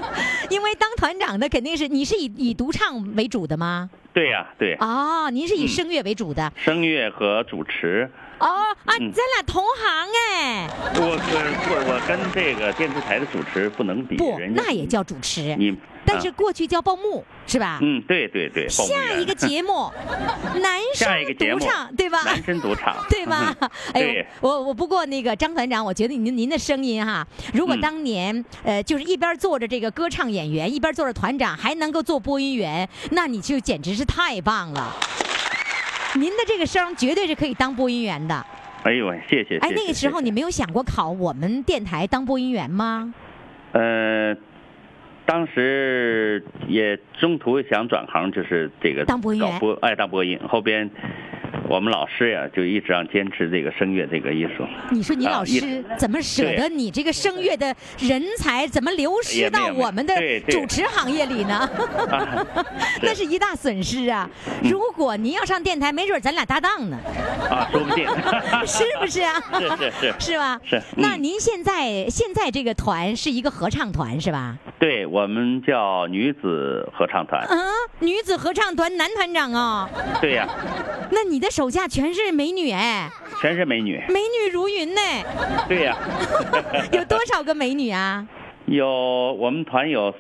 [0.51, 3.89] 因为当团长的肯定是你是以以独唱为主的吗？
[4.13, 6.51] 对呀、对，哦，您是以嗯声乐为主的。
[6.57, 8.11] 声乐和主持。
[8.39, 8.47] 哦
[8.85, 11.37] 啊，嗯咱俩同行哎，我跟
[11.71, 15.55] 我我跟这个电视台的主持不能比，不，人那也叫主持。
[15.57, 15.75] 你
[16.07, 17.79] 但是过去叫报幕是吧？
[17.83, 19.91] 嗯，对对对， 下一个节目，
[20.61, 22.23] 男生独唱，对吧？
[22.25, 23.55] 男生独唱， 对吧？
[23.93, 34.95] 哎呦，我我不过那个张团长，我觉得您您的声音哈，如果嗯当年、呃就是一边做着这个歌唱演员，一边做着团长，还能够做播音员，那你就简直是太棒了。
[36.15, 38.47] 您的这个声绝对是可以当播音员的。
[38.85, 39.59] 哎呦喂，谢谢。
[39.59, 43.13] 哎，那个时候你没有想过考我们电台当播音员吗？
[43.73, 44.35] 呃，
[45.27, 50.39] 当时也中途想转行，就是这个当播音员搞播爱当播音。
[50.49, 50.89] 后边
[51.69, 54.67] 我们老师呀，就一直让坚持这个声乐这个艺术。
[54.91, 60.15] 你说你老师怎么舍得你这个声乐的人才怎么流失到我们的
[60.49, 61.57] 主持行业里呢？
[62.11, 62.47] 啊
[63.03, 64.29] 那是一大损失啊！
[64.63, 66.97] 嗯如果您要上电台，没准咱俩搭档呢，
[67.51, 68.07] 啊，说不定。
[68.67, 69.35] 是不是啊？
[69.53, 70.59] 是是是是吧？
[70.65, 74.57] 是嗯那您现在现在这个团是一个合唱团是吧？
[74.79, 77.47] 对我们叫女子合唱团。
[77.49, 77.59] 嗯，
[78.01, 79.89] 女子合唱团男团长啊，
[80.21, 80.49] 对呀、
[81.11, 83.09] 那你的手下全是美女哎，
[83.41, 83.99] 全是美女。
[84.11, 85.01] 美女如云呢。
[85.67, 85.97] 对呀、
[86.93, 88.27] 有多少个美女啊？
[88.67, 90.15] 有我们团有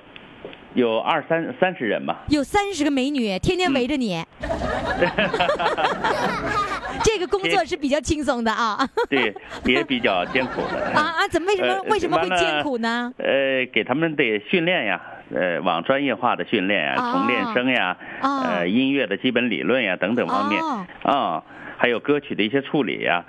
[0.72, 2.24] 有二三三十人吧。
[2.30, 4.24] 有三十个美女，天天围着你。
[7.04, 8.88] 这个工作是比较轻松的啊。
[9.10, 9.34] 对，
[9.66, 10.86] 也比较艰苦的。
[10.94, 11.28] 啊啊！
[11.28, 13.12] 怎么为什么呃为什么会艰苦呢？
[13.18, 14.98] 呃，给他们得训练呀，
[15.34, 20.60] 呃，往专业化的训练呀，哦从练声呀，哦呃，音乐的基本理论呀等等方面。
[20.62, 21.42] 哦啊，
[21.78, 23.24] 还有歌曲的一些处理呀，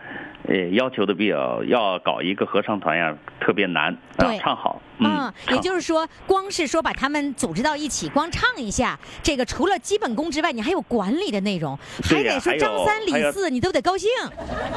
[0.47, 14.09] 呃，要求的比较要搞一个合唱团呀，特别难啊对，唱好，嗯，也就是说，光是说把他们组织到一起，光唱一下，这个除了基本功之外，你还有管理的内容，还得说张三李四，你都得高兴。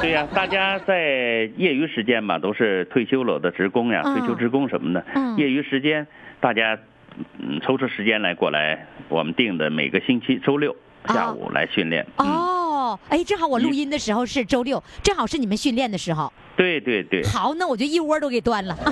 [0.00, 4.18] 对呀，大家在业余时间嘛，都是退休了的职工呀，嗯。
[4.18, 5.36] 退休职工什么的，嗯。
[5.36, 6.06] 业余时间
[6.40, 6.76] 大家
[7.38, 10.74] 嗯抽出时间来过来，我们定的每个星期周六
[11.08, 12.06] 下午来训练。
[12.16, 16.32] 嗯，哦，哎，正好我录音的时候是周六，正好是你们训练的时候。
[16.56, 17.24] 对对对。
[17.26, 18.76] 好，那我就一窝都给端了。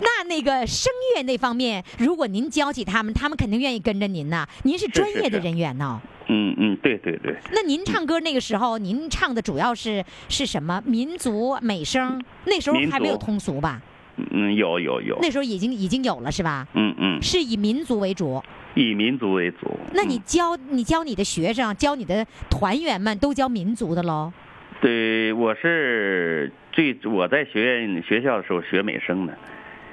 [0.00, 4.46] 那那个声乐那方面，如果您教起他们，他们肯定愿意跟着您呐。
[4.62, 6.00] 您是专业的人员呢。
[6.28, 10.82] 嗯嗯，对对对，那您唱歌那个时候，您唱的主要是是什么？
[10.84, 12.20] 民族美声？
[12.44, 13.80] 那时候还没有通俗吧？
[14.30, 16.66] 嗯有有有，那时候已经已经有了是吧？
[16.74, 18.42] 嗯嗯，是以民族为主。
[18.74, 19.78] 以民族为主。
[19.94, 24.32] 那你嗯教你教你的学生，教你的团员们都教民族的喽？
[24.82, 29.36] 对，我是最我在学院学校的时候学美声的，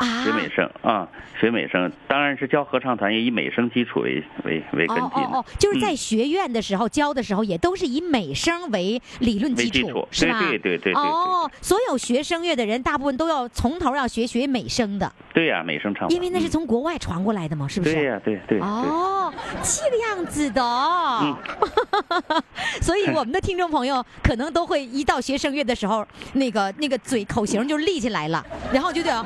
[0.04, 1.08] 啊学美声啊，
[1.40, 5.22] 学美声，当然是教合唱团也以美声基础为为为根基的。
[5.22, 10.40] 哦哦哦，就是在嗯学院的时候教的时候，也都是以美声为理论基础，是吧？
[10.40, 16.10] 对对对对哦，所有学声乐的人，大部分都要从头要学学美声的，对呀、美声唱。
[16.10, 17.96] 因为那是嗯从国外传过来的嘛，是不是？
[17.96, 18.60] 对呀、对对对。
[18.60, 21.20] 哦，这个样子的哦。
[21.24, 22.44] 嗯
[22.82, 29.24] 所以我们的听众朋友可能都会一到学声乐的时候，那个那个嘴口型就立起来了，然后就得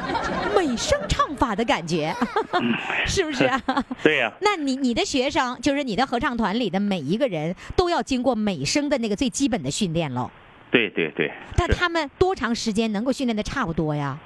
[0.56, 2.14] 美声唱法的感觉，
[3.06, 3.62] 是不是啊？
[4.04, 10.30] 对呀、那你你的学生，就是你的合唱团里的每一个人都要经过美声的那个最基本的训练喽。
[10.72, 11.28] 对对对。
[11.28, 14.18] 是但他们多长时间能够训练的差不多呀？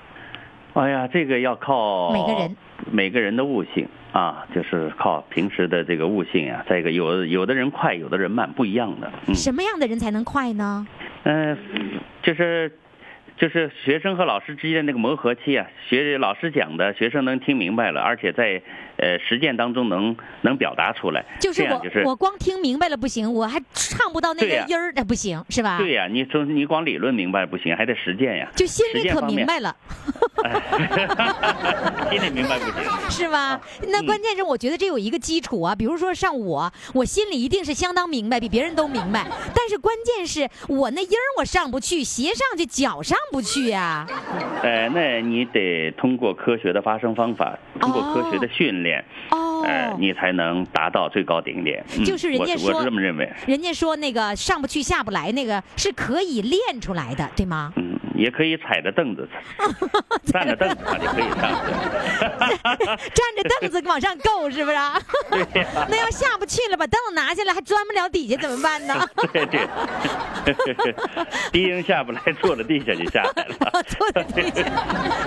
[0.73, 2.56] 哎呀，这个要靠每个人
[2.89, 6.63] 每个人的悟性啊，就是靠平时的这个悟性啊。
[6.67, 9.12] 再一个，有有的人快，有的人慢，不一样的。
[9.27, 10.88] 嗯什么样的人才能快呢？
[11.23, 11.58] 嗯、
[12.23, 12.71] 就是
[13.41, 18.62] 就是学生和老师之间的那个磨合期啊，学老师讲的，学生能听明白了，而且在
[18.97, 21.25] 呃实践当中能能表达出来。
[21.39, 25.80] 就是我就是我光听明白了不行，我还唱不到那个音儿，那不行是吧？
[25.80, 28.47] 对呀、你说你光理论明白不行，还得实践呀。
[28.56, 29.75] 就心里可明白了，
[32.12, 32.73] 心里明白不行。
[33.10, 33.60] 是吧？
[33.88, 39.25] 那关键是我觉得这有一个基础啊，比如说像我，我心里一定是相当明白，比别人都明白。
[39.56, 44.05] 但是关键是我那音儿我上不去，斜上去，脚上不去呀、
[44.61, 51.83] 呃，那你得通过科学的发声方法，通过科学的训练，哦，呃，你才能达到最高顶点。
[51.97, 53.31] 嗯就是人家说我是这么认为。
[53.47, 57.71] 人家说那个上不去下不来，那个是可以练出来的，对吗？
[57.77, 59.27] 嗯，也可以踩着凳子，
[60.31, 61.71] 站着凳子上就可以上去。
[63.13, 64.99] 站着凳子往上够，是不是啊？
[65.89, 69.07] 那要下不去了，把凳子拿下来还钻不了底下怎么办呢？
[69.34, 69.67] 对对，
[71.51, 73.84] 低音下不来，坐着地下就下来了。
[73.88, 74.65] 坐在地下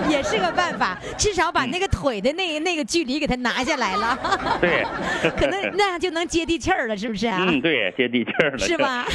[0.09, 4.17] 也是个办法，至少把那个腿的那那个距离给它拿下来了，
[4.61, 4.85] 对，
[5.37, 7.37] 可能那样就能接地气儿了，是不是啊？
[7.41, 9.05] 嗯，对，接地气儿了，是吧？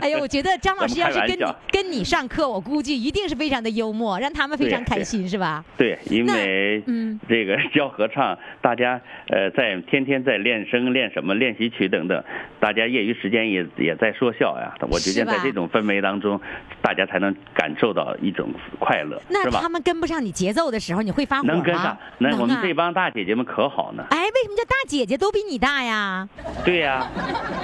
[0.00, 5.64] 哎呦，我觉得张老师要是跟你跟你上课，我估计一定是非常的幽默，让他们非常开心，是吧？
[5.76, 12.24] 对，因为嗯这个教合唱，大家呃在天天在练声、练什么练习曲等等，
[12.58, 14.74] 大家业余时间也也在说笑呀。
[14.90, 16.40] 我觉得在这种氛围当中，
[16.82, 19.68] 大家才能感受到一种快乐，那他？
[19.68, 21.54] 们跟不上你节奏的时候，你会发火吗？
[21.54, 24.04] 能跟上，那我们啊这帮大姐姐们可好呢？
[24.10, 26.28] 哎，为什么叫大姐姐都比你大呀？
[26.64, 27.06] 对呀，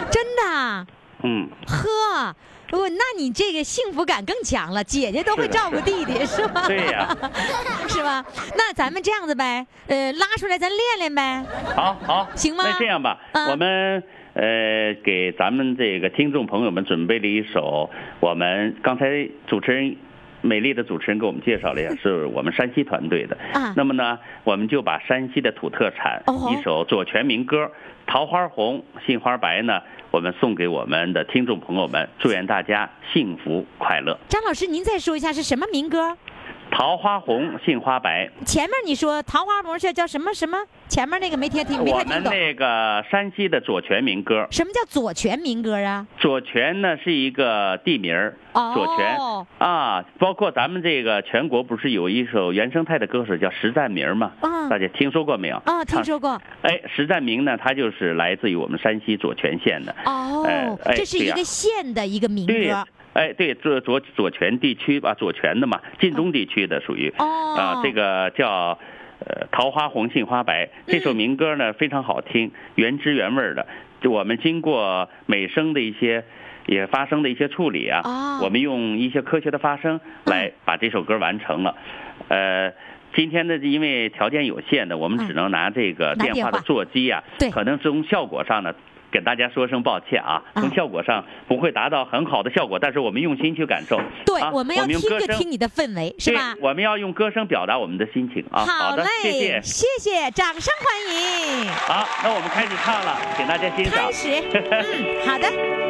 [0.09, 0.87] 真的，
[1.23, 2.35] 嗯，呵。
[2.73, 6.67] 我那你这个幸福感更强了，姐姐都会照顾弟弟，是吧？
[6.67, 7.15] 对呀
[7.87, 8.25] 是吧？
[8.57, 11.45] 那咱们这样子呗，呃，拉出来咱练练呗。
[11.77, 19.97] 好好，行吗那这样吧，嗯我们呃给咱们这个听众朋友们准备了一首，我们刚才主持人。
[20.43, 23.37] 美丽的主持人给我们介绍了一下，是我们山西团队的。
[23.55, 27.65] 啊那么呢，我们就把山西的土特产、哦一首左权民歌
[28.07, 34.19] 《桃花红杏花白》呢，我们送给我们的听众朋友们，祝愿大家幸福快乐。
[34.29, 36.17] 张老师，您再说一下是什么民歌？
[36.73, 40.59] 桃花红，杏花白，前面你说桃花红是叫什么什么？
[40.89, 42.23] 前面那个没听听没太听懂。
[42.23, 44.47] 们那个山西的左权民歌。
[44.51, 46.07] 什么叫左权民歌啊？
[46.19, 49.19] 左权呢是一个地名儿，哦左权
[49.59, 54.33] 啊，包括咱们这个全国不是有一首原生态的歌手叫石占明吗？
[54.41, 55.57] 啊大家听说过没有？
[55.67, 56.41] 啊，听说过。
[56.63, 59.95] 哎，石占明呢，他就是来自于我们山西左权县的。
[60.07, 67.13] 哦哎，这是一个县的一个民对歌。，哎，对，左左左权地区吧，左权的嘛，晋中地区的属于。
[67.19, 68.79] 哦啊，这个叫。
[69.25, 70.69] 呃，桃花红，杏花白。
[70.89, 73.65] 这首民歌呢、非常好听，原汁原味儿的。
[74.01, 76.25] 就我们经过美声的一些，
[76.67, 81.77] 也发声的一些处理啊，哦我们用一些科学的发声来把这首歌完成了。
[82.27, 82.73] 呃，
[83.15, 88.75] 今天呢，因为条件有限的，我们只能拿这个电话的座机啊，对可能从效果上呢。
[89.13, 94.01] 跟大家说声抱歉啊，啊从效果上不会达到很好的效果，但是我们用心去感受。
[94.27, 96.57] 对，啊我们要听就听你的氛围，是对吧？
[96.61, 98.65] 我们要用歌声表达我们的心情啊。
[98.65, 99.61] 好嘞，谢谢。
[99.63, 101.69] 谢谢，掌声欢迎。
[101.69, 104.13] 好，那我们开始唱了，请大家欣赏开。
[104.13, 105.82] 始，嗯，好的。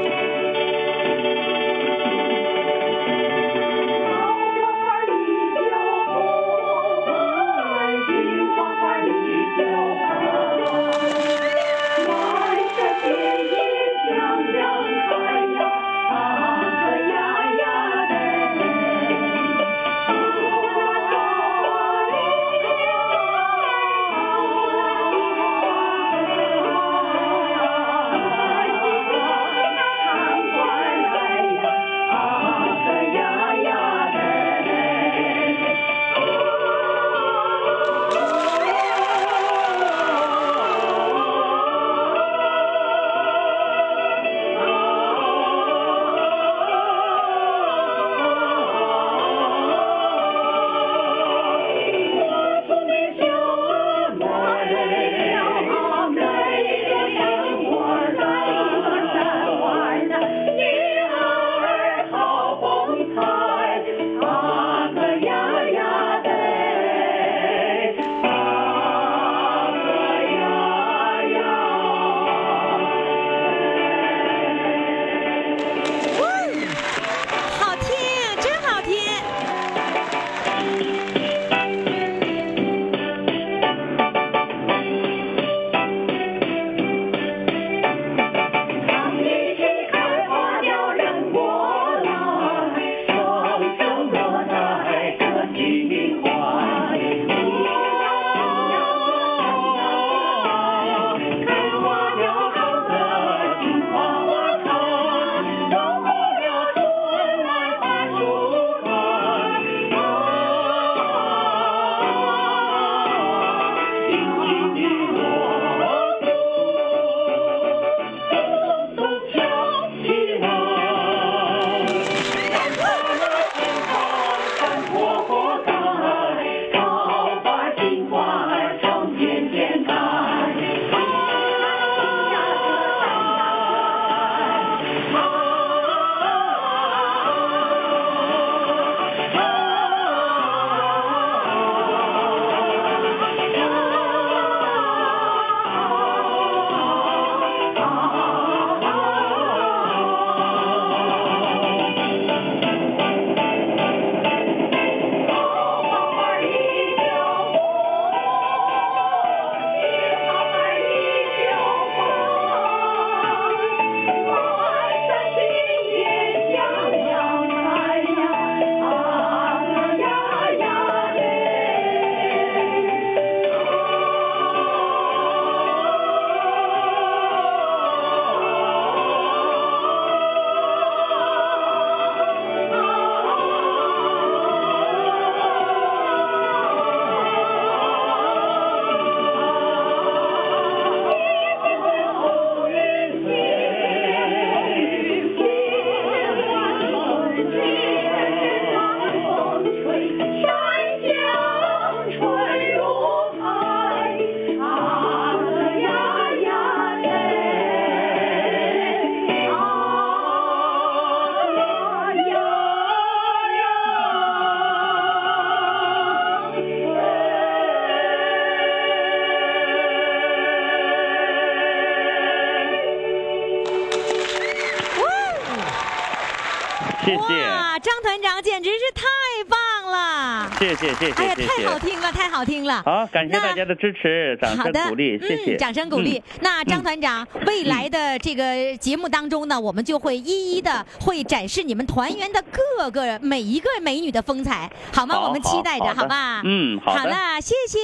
[228.22, 229.04] 长简直是太
[229.48, 230.50] 棒了！
[230.58, 231.78] 谢谢谢谢哎呀，谢谢太好。
[231.78, 232.82] 听了，太好听了。
[232.84, 235.56] 好，感谢大家的支持，掌，声鼓励，谢谢。
[235.56, 236.18] 嗯，掌声鼓励。
[236.18, 242.42] 嗯那张团长，未来的这个节目当中呢，我们就会一一的会展示你们团员的
[242.76, 245.20] 各个每一个美女的风采，好吗？
[245.20, 246.42] 我们期待着，好吧？
[246.44, 247.78] 嗯好的好了，谢谢，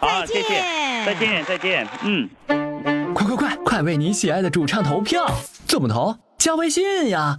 [0.00, 1.14] 再见，再。
[1.14, 2.28] 见，再见，嗯。
[3.14, 5.26] 快快快，快为你喜爱的主唱投票！
[5.66, 6.16] 怎么投？
[6.38, 7.38] 加微信呀，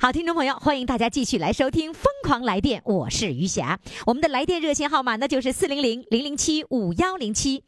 [0.00, 3.80] 好，听众朋友，欢迎大家继续来收听《疯狂来电》，我是余霞。
[4.06, 7.64] 我们的来电热线号码呢就是四零零零零七五幺零七。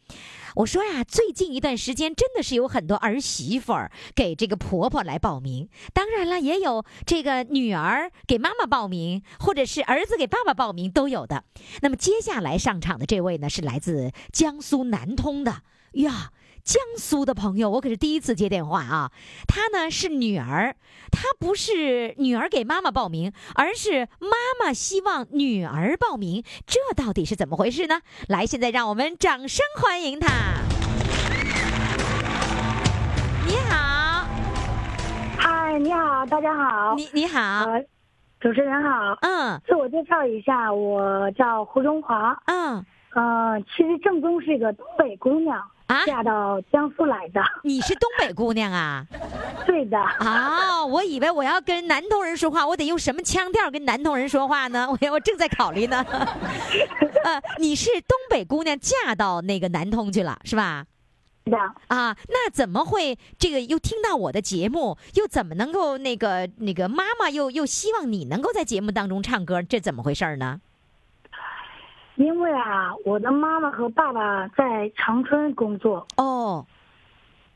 [0.54, 11.42] 我说呀，最近一段时间真的是有很多儿媳妇儿给这个婆婆来报名，当然了，也有这个女儿给妈妈报名，或者是儿子给爸爸报名都有的。
[11.82, 15.62] 那么接下来上场的这位呢，是来自江苏南通的
[15.94, 16.30] 呀。
[16.64, 19.10] 江苏的朋友，我可是第一次接电话啊。
[19.48, 20.76] 她呢是女儿，
[21.10, 28.00] 她不是女儿给妈妈报名，而是妈妈希望女儿报名，这到底是怎么回事呢？
[28.28, 30.28] 来，现在让我们掌声欢迎她。
[33.46, 34.26] 你好，
[35.38, 37.84] 嗨，你好，大家好，你你好，呃，
[38.38, 39.60] 主持人好，嗯。
[39.66, 42.84] 自我介绍一下，我叫胡中华，嗯。
[43.12, 45.60] 呃，其实正宗是一个东北姑娘，
[45.90, 49.04] 啊，嫁到江苏来的，你是东北姑娘啊？
[49.66, 54.86] 对的，啊，我以为我要跟南通人说话，我得用什么腔调跟南通人说话呢？
[54.88, 56.04] 我 我正在考虑呢。
[57.24, 60.86] 呃，你是东北姑娘嫁到那个南通去了，是吧？
[61.44, 70.60] 是的，啊，那怎么会这个又听到我的节目，又怎么能够那个那个妈妈又又希望你能够在节目当中唱歌，这怎么回事呢？
[72.20, 76.66] 因为啊，我的妈妈和爸爸在长春工作，哦，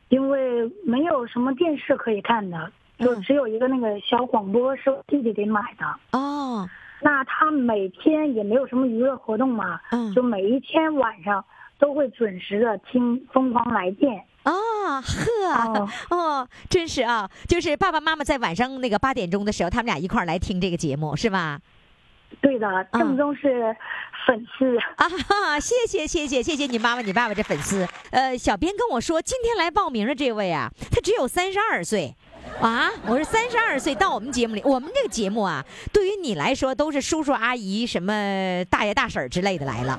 [0.09, 6.19] 因为没有什么电视可以看的，就嗯只有一个那个小广播是我弟弟给买的。
[6.19, 6.67] 哦，
[7.03, 11.45] 那他每天也没有什么娱乐活动嘛，嗯就每一天晚上
[11.79, 14.17] 都会准时的听《疯狂来电》。
[14.51, 21.61] 哦，呵，哦哦，真是啊，就是爸爸妈妈在晚上那个八点钟的时候，他们俩一块儿来听这个节目，是吧？
[22.41, 23.77] 对的，正宗是
[24.27, 24.77] 粉丝。
[24.97, 27.87] 啊哈，谢谢谢谢谢谢你妈妈你爸爸这粉丝。
[28.11, 32.15] 呃，小编跟我说，今天来报名的这位啊，他只有三十二岁。
[32.61, 35.65] 啊，我是三十二岁到我们节目里，我们这个节目啊，
[35.95, 39.99] 对于你来说都是叔叔阿姨、什么大爷大婶儿之类的来了，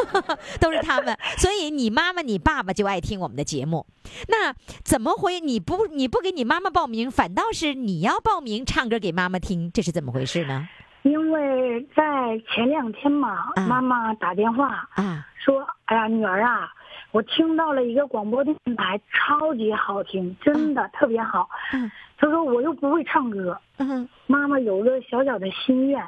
[0.60, 3.86] 都是他们，所以你妈妈、你爸爸就爱听我们的节目。
[4.28, 4.54] 那
[4.84, 10.68] 怎么回你不你不给你妈妈报名，反倒是你要报名唱歌给妈妈听，这是怎么回事呢？
[11.02, 13.66] 因为在前两天嘛，啊。
[13.66, 16.70] 妈妈打电话啊，说：“哎呀，女儿啊，
[17.12, 21.48] 我听到了一个广播电台，超级好听，真的特别好。
[21.72, 21.90] 嗯。
[22.20, 26.04] 她说：“我又不会唱歌，嗯妈妈有个小小的心愿。”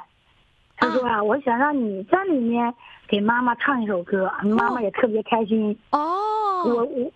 [0.75, 2.73] 她说啊，我想让你在里面
[3.07, 5.77] 给妈妈唱一首歌，妈妈也特别开心。
[5.91, 7.11] 哦，我我，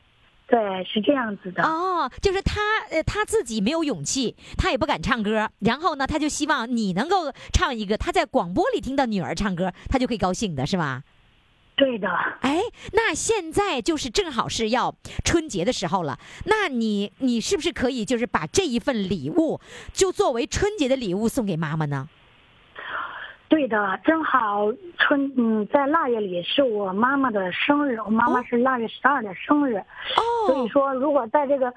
[0.47, 1.63] 对，是这样子的。
[1.63, 11.03] 哦，就是他呃他自己没有勇气，他也不敢唱歌，然后呢，他就希望你能够唱一个，他在广播里听到女儿唱歌，他就会高兴的，是吧？
[11.75, 12.07] 对的，
[12.41, 12.61] 哎，
[12.93, 19.59] 那现在就是正好是要春节的时候了，那你你是不是可以就是把这一份礼物
[19.91, 22.07] 就作为春节的礼物送给妈妈呢？
[23.47, 29.81] 对的，正好春嗯，在腊月里是我妈妈的生日，我妈妈是腊月十二的生日，
[30.47, 31.71] 所以哦，说如果在这个，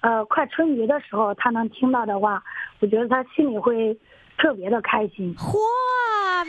[0.00, 2.42] 呃，快春节的时候她能听到的话，
[2.80, 3.96] 我觉得她心里会
[4.36, 5.34] 特别的开心。
[5.36, 5.56] 嚯，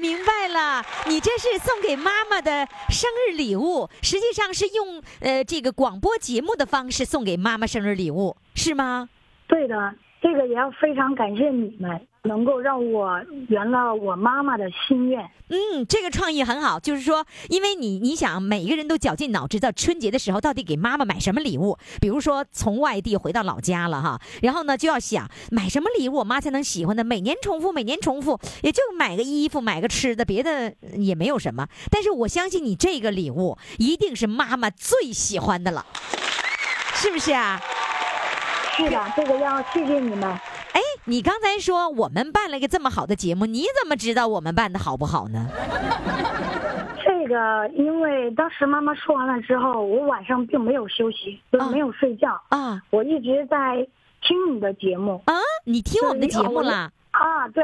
[0.02, 9.08] 明白了，你这是送给妈妈的生日礼物，实际上是用呃这个广播节目的方式送给妈妈生日礼物，是吗？
[9.48, 13.20] 对的，这个也要非常感谢你们，能够让我
[13.50, 15.30] 圆了我妈妈的心愿。
[15.50, 21.78] 嗯，这个创意很好，就是说，因为你你想，每一个人都绞尽脑汁，在春节的时候到底给妈妈买什么礼物？
[22.00, 31.68] 比如说从外地回到老家了哈，然后呢就要想买什么礼物我妈才能喜欢的，每年重复，每年重复，也就买个衣服，买个吃的，别的也没有什么。
[31.92, 35.86] 但是我相信你这个礼物一定是妈妈最喜欢的了，
[36.96, 37.62] 是不是啊？
[38.78, 40.40] 是的，这个要谢谢你们。
[40.74, 45.48] 哎，你刚才说我们办了一个这么好的节目，你怎么知道我们办的好不好呢？
[47.06, 53.88] 这个，因为当时妈妈说完了之后，我晚上并没有休息，就是没有睡觉，啊我一直在
[54.22, 55.22] 听你的节目。
[55.26, 55.34] 啊，
[55.66, 56.92] 你听我们的节目对了？
[57.12, 57.64] 啊，对，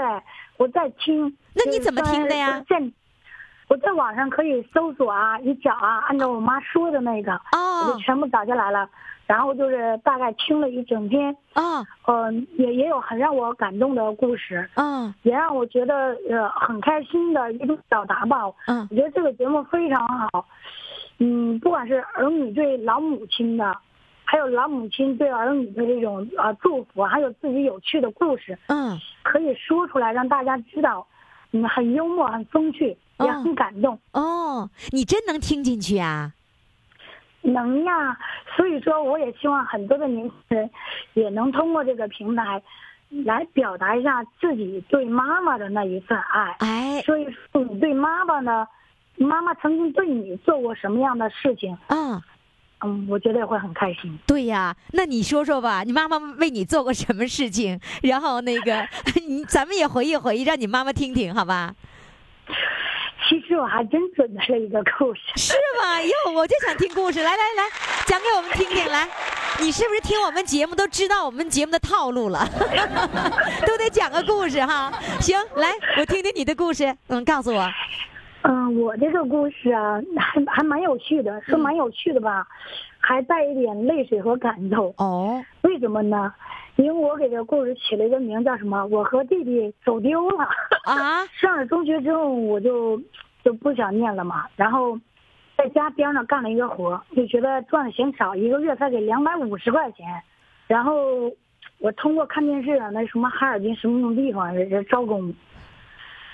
[0.57, 1.35] 我在听。
[1.53, 2.77] 那你怎么听的呀在
[3.67, 8.89] 我在网上可以搜索啊，一找啊，按照我妈说的那个，我就哦全部找下来了。
[9.29, 18.37] 然后就是大概听了一整天，啊嗯、也也有很让我感动的故事，嗯也让我觉得呃很开心的一种表达吧。
[18.65, 20.47] 嗯我觉得这个节目非常好，
[21.19, 23.77] 嗯，不管是儿女对老母亲的，
[24.23, 31.05] 还有老母亲对儿女的这种呃祝福，还有自己有趣的故事，嗯可以说出来让大家知道，
[31.51, 32.87] 嗯，很幽默，很风趣，
[33.19, 33.99] 也嗯很感动。
[34.13, 36.33] 哦，你真能听进去啊？
[37.41, 38.17] 能呀，
[38.55, 40.69] 所以说我也希望很多的年轻人
[41.13, 42.61] 也能通过这个平台，
[43.25, 46.55] 来表达一下自己对妈妈的那一份爱。
[46.59, 48.67] 哎所以说你对妈妈呢，
[49.17, 51.77] 妈妈曾经对你做过什么样的事情？
[51.87, 52.21] 嗯，
[52.81, 54.19] 嗯，我觉得会很开心。
[54.27, 57.79] 对呀，那你说说吧，你妈妈为你做过什么事情？
[58.03, 58.85] 然后那个，
[59.27, 61.73] 你咱们也回忆回忆，让你妈妈听听，好吧？
[63.27, 65.21] 其实我还真准备了一个故事。
[65.35, 66.01] 是吗？
[66.01, 67.69] 哟，我就想听故事，来来来，
[68.05, 68.87] 讲给我们听听。
[68.89, 69.07] 来，
[69.59, 72.47] 你是不是听我们节目都知道我们节目的套路了？
[73.67, 74.91] 都得讲个故事哈。
[75.19, 76.95] 行，来，我听听你的故事。
[77.07, 77.69] 嗯，告诉我。
[78.43, 82.47] 嗯，我这个故事啊，还还蛮有趣的，说蛮有趣的吧，
[82.99, 84.93] 还带一点泪水和感动。
[84.97, 86.33] 哦，为什么呢？
[86.79, 88.85] 因为我给这个故事起了一个名叫什么？
[88.85, 90.45] 我和弟弟走丢了。
[90.85, 92.97] 啊， 上了中学之后，我就
[93.43, 94.97] 就不想念了嘛，然后
[95.57, 100.07] 在家边上干了一个活，就觉得赚的嫌少，一个月才给两百五十块钱，
[100.67, 100.93] 然后
[101.79, 105.33] 我通过看电视啊，那什么哈尔滨什么什么地方人招工，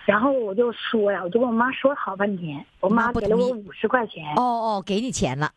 [0.05, 4.43] 然后我就说呀，我就跟我妈说了好半天，我妈妈给了我五十块钱，哦
[4.77, 5.49] 哦，给你钱了，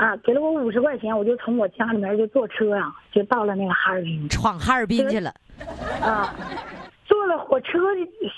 [0.00, 4.26] 啊，给了我五十块钱，我就从我家里面就坐车啊、就到了那个哈尔滨。
[4.30, 5.30] 闯哈尔滨去了。
[6.00, 6.34] 啊，
[7.06, 7.78] 坐了火车，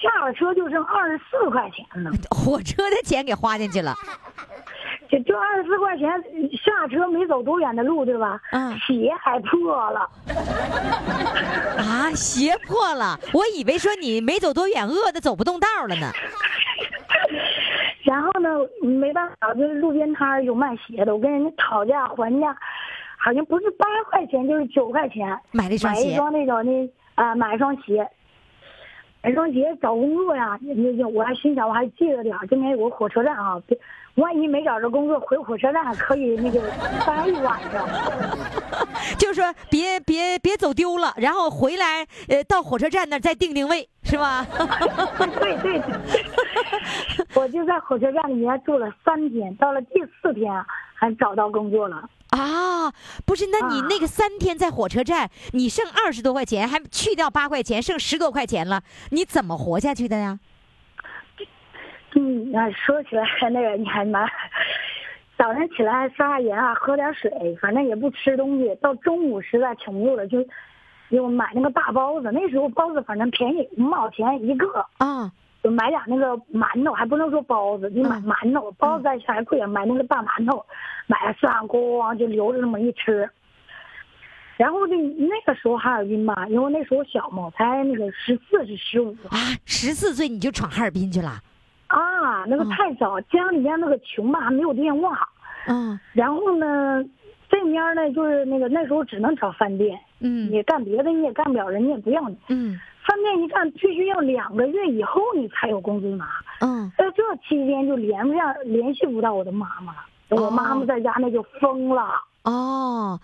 [0.02, 3.94] 下了车就剩二十四块钱了， 火车的钱给花进去了。
[5.08, 6.08] 就就二十四块钱，
[6.64, 8.40] 下车没走多远的路，对吧？
[8.50, 10.10] 嗯鞋还破了，
[11.78, 16.10] 啊，鞋破了，我以为说你没走多远，饿的走不动道了呢。
[18.12, 18.50] 然后呢，
[18.82, 22.54] 没办法，就是路边摊有卖鞋的，我跟人家讨价还价，
[23.16, 28.06] 好像不是八块钱就是九块钱，买了一双鞋，买一双那种的啊、买一双鞋。
[29.22, 33.78] 买一双鞋找工作呀，那就我还心想我还记得点儿，这边有个火车站啊，别
[34.16, 36.60] 万一没找着工作，回火车站可以那个
[37.06, 37.86] 待一晚上。
[39.18, 44.44] 就是说别别别走丢了，然后回来呃到火车站那儿再定定位，是吧？
[45.40, 45.82] 对 对对，
[47.34, 50.52] 我就在火车站里面住了三天，到了第四天
[50.94, 52.08] 还找到工作了。
[52.32, 52.92] 啊，
[53.26, 60.38] 不是，那你啊那个三天在火车站，你剩二十多块钱，还去掉八块钱，剩十多块钱了，你怎么活下去的呀？
[62.14, 64.26] 嗯，那说起来那个你还蛮，
[65.38, 67.30] 早上起来刷刷牙啊，喝点水，
[67.60, 68.74] 反正也不吃东西。
[68.82, 70.42] 到中午实在挺不住了，就
[71.10, 72.30] 就买那个大包子。
[72.32, 74.86] 那时候包子反正便宜，五毛钱一个。
[74.98, 75.30] 啊，
[75.62, 80.64] 就买俩那个馒头，还不能说包子，你买嗯馒头，包子还贵啊，买那个大馒头，
[81.06, 83.28] 买了三咣就留着那么一吃。
[84.56, 91.40] 然后呢，那个时候哈尔滨吧，因为那时候小嘛，才那个十四是十五啊，十四岁你就闯哈尔滨去了？
[91.86, 95.28] 啊，那个嗯太早，家里面那个穷吧，还没有电话。
[95.68, 97.04] 嗯然后呢，
[97.48, 102.36] 这面呢就是那个那时候只能找饭店，嗯你干别的你也干不了，人家也不要你。
[102.48, 106.28] 嗯饭店一干，必须要两个月以后你才有工资拿。
[106.60, 109.98] 嗯，在这期间就连不上，联系不到我的妈妈了。
[110.30, 112.08] 我妈妈在家那就疯了，
[112.44, 113.20] 哦，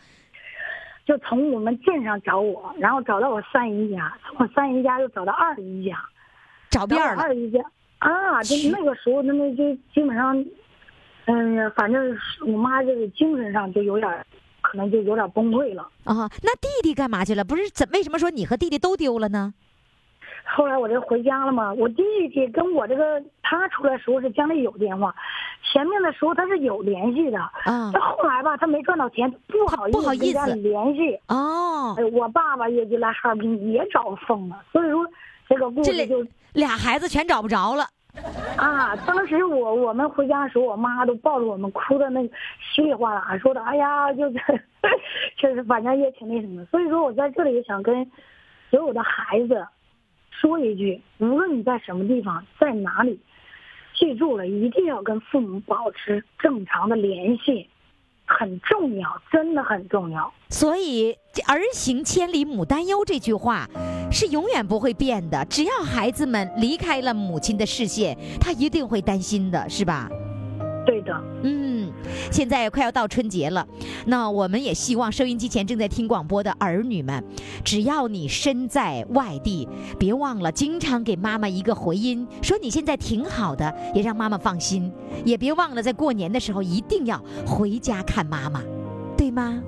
[1.06, 5.96] 就从我们镇上找我，然后找到我三姨家，从我三姨家又找到二姨家，
[6.68, 7.22] 找遍了。
[7.22, 7.60] 二姨家
[7.98, 10.44] 啊，就去那个时候那那就基本上，
[11.26, 14.26] 嗯，反正是我妈这个精神上就有点，
[14.60, 15.88] 可能就有点崩溃了。
[16.04, 17.42] 啊，那弟弟干嘛去了？
[17.42, 19.54] 不是怎为什么说你和弟弟都丢了呢？
[20.56, 25.14] 后来我这回家了嘛，我弟弟跟我这个他出来时候是家里有电话，
[25.72, 31.18] 前面的时候他是有联系的，啊到后来吧，他没赚到钱，不好意不好意思思跟家里联系。
[31.28, 35.06] 哦哎，，我爸爸也就来哈尔滨也找疯了，所以说
[35.48, 37.84] 这个故这事就俩孩子全找不着了。
[38.56, 42.34] 啊，当时我我们回家的时候，我妈都抱着我们哭的那个
[42.74, 44.40] 稀里哗啦，说的哎呀，就是
[45.40, 46.64] 就是反正也挺那什么。
[46.64, 48.04] 所以说我在这里也想跟
[48.70, 49.64] 所有的孩子
[50.40, 53.18] 说一句，无论你在什么地方，在哪里，
[53.98, 57.68] 记住了，一定要跟父母保持正常的联系。
[58.30, 60.30] 很重要，真的很重要。
[60.50, 61.16] 所以
[61.48, 63.66] “儿行千里母担忧”这句话
[64.12, 65.42] 是永远不会变的。
[65.46, 70.10] 只要孩子们离开了母亲的视线，他一定会担心的，是吧？
[70.88, 71.12] 对的，
[71.42, 71.92] 嗯，
[72.30, 73.68] 现在快要到春节了，
[74.06, 77.22] 那我们也希望收音机前正在听广播的儿女们，
[77.62, 79.68] 只要你身在外地，
[79.98, 84.90] 别忘了经常给妈妈一个回音，说你现在挺好的，也让妈妈放心。
[85.26, 88.62] 也别忘了在过年的时候一定要回家看妈妈，
[89.14, 89.62] 对吗？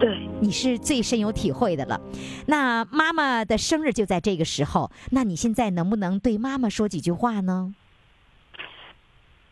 [0.00, 2.00] 对，你是最深有体会的了。
[2.46, 7.72] 那妈妈的生日就在这个时候，那你现在能不能对妈妈说几句话呢？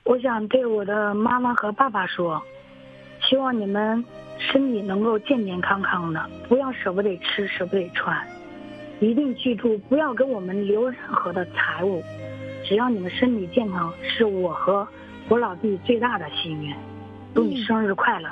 [0.06, 2.40] 我想对我的妈妈和爸爸说，
[3.28, 4.04] 希望你们
[4.38, 8.16] 身体能够健健康康的，不要舍不得吃，舍不得穿，
[9.00, 12.04] 一定记住不要给我们留任何的财物，
[12.64, 14.86] 只要你们身体健康，是我和
[15.28, 16.76] 我老弟最大的心愿。
[17.34, 18.30] 祝你生日快乐！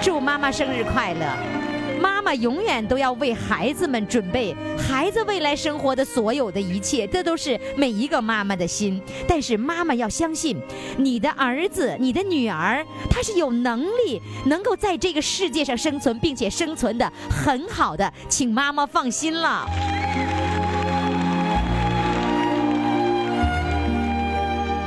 [0.00, 1.61] 祝妈妈生日快乐！
[2.02, 9.00] 妈妈永远都要为孩子们准备孩子未来生活的所有的一切，这都是每一个妈妈的心。
[9.28, 10.60] 但是妈妈要相信，
[10.96, 19.64] 你的儿子、你的女儿，他是有能力能够在这个世界上生存，并且生存的很好的，请妈妈放心了。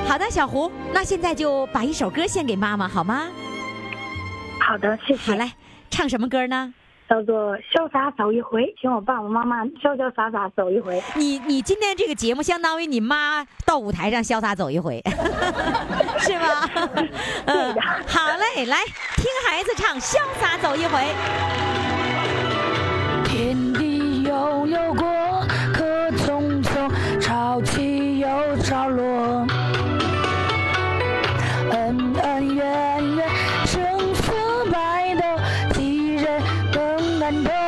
[0.06, 3.28] 好的，小胡，那现在就把一首歌献给妈妈，好吗？
[4.60, 5.32] 好的，谢谢。
[5.32, 5.54] 好嘞，
[5.90, 6.74] 唱什么歌呢？
[7.08, 11.00] 叫做潇洒走一回，请我爸爸妈妈潇潇洒洒走一回。
[11.16, 15.04] 你你今天这个节目相当于你妈到舞台上潇洒走一回，
[16.20, 16.68] 是吗？
[17.46, 17.76] 嗯，
[18.08, 18.84] 好嘞，来
[19.18, 20.98] 听孩子唱《潇洒走一回》。
[23.26, 25.06] 天地悠悠过，
[25.74, 26.90] 客匆匆，
[27.20, 28.28] 潮起又
[28.64, 29.46] 潮落。
[31.72, 32.85] 恩恩怨怨，
[37.26, 37.65] 更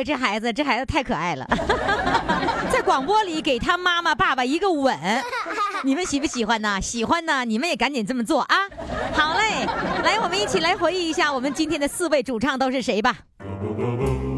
[0.00, 1.46] 呀，这孩子，这孩子太可爱了，
[2.72, 4.96] 在广播里给他妈妈、爸爸一个吻，
[5.84, 6.80] 你们喜不喜欢呢？
[6.80, 8.56] 喜欢呢，你们也赶紧这么做啊！
[9.12, 9.66] 好嘞，
[10.02, 13.16] 来，我们一起来回忆一下我们今天的四位主唱都是谁吧。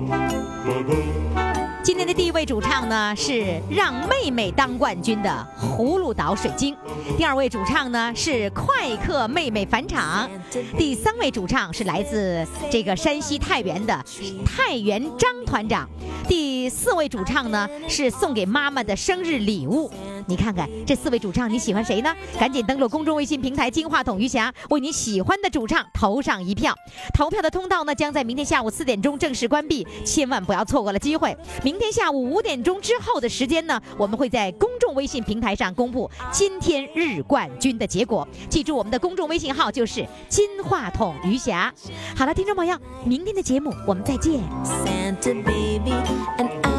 [1.82, 6.76] 今天的第一位主唱呢是让妹妹当冠军的葫芦岛水晶，
[7.18, 10.30] 第二位主唱呢是快客妹妹返场，
[10.78, 14.04] 第三位主唱是来自这个山西太原的
[14.46, 15.88] 太原张团长，
[16.28, 19.90] 第四位主唱呢是送给妈妈的生日礼物。
[20.26, 22.14] 你看看这四位主唱，你喜欢谁呢？
[22.38, 26.74] 赶紧登录公众微信平台“金话筒余霞”，为你喜欢的主唱投上一票。
[27.14, 31.36] 投票的通道呢将在明天下午四点钟正式关闭，千万不要错过了机会。
[31.62, 38.26] 明天下午五点钟之后的时间呢，我们会在公众微信平台上公布今天日冠军的结果。
[38.48, 41.72] 记住我们的公众微信号就是“金话筒余霞”。
[42.16, 44.40] 好了，听众朋友，明天的节目我们再见。
[44.64, 45.92] Santa baby,
[46.38, 46.72] and I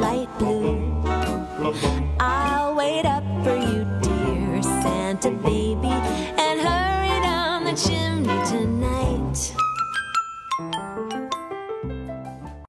[0.00, 0.80] light blue.
[2.18, 5.92] I'll wait up for you, dear Santa baby.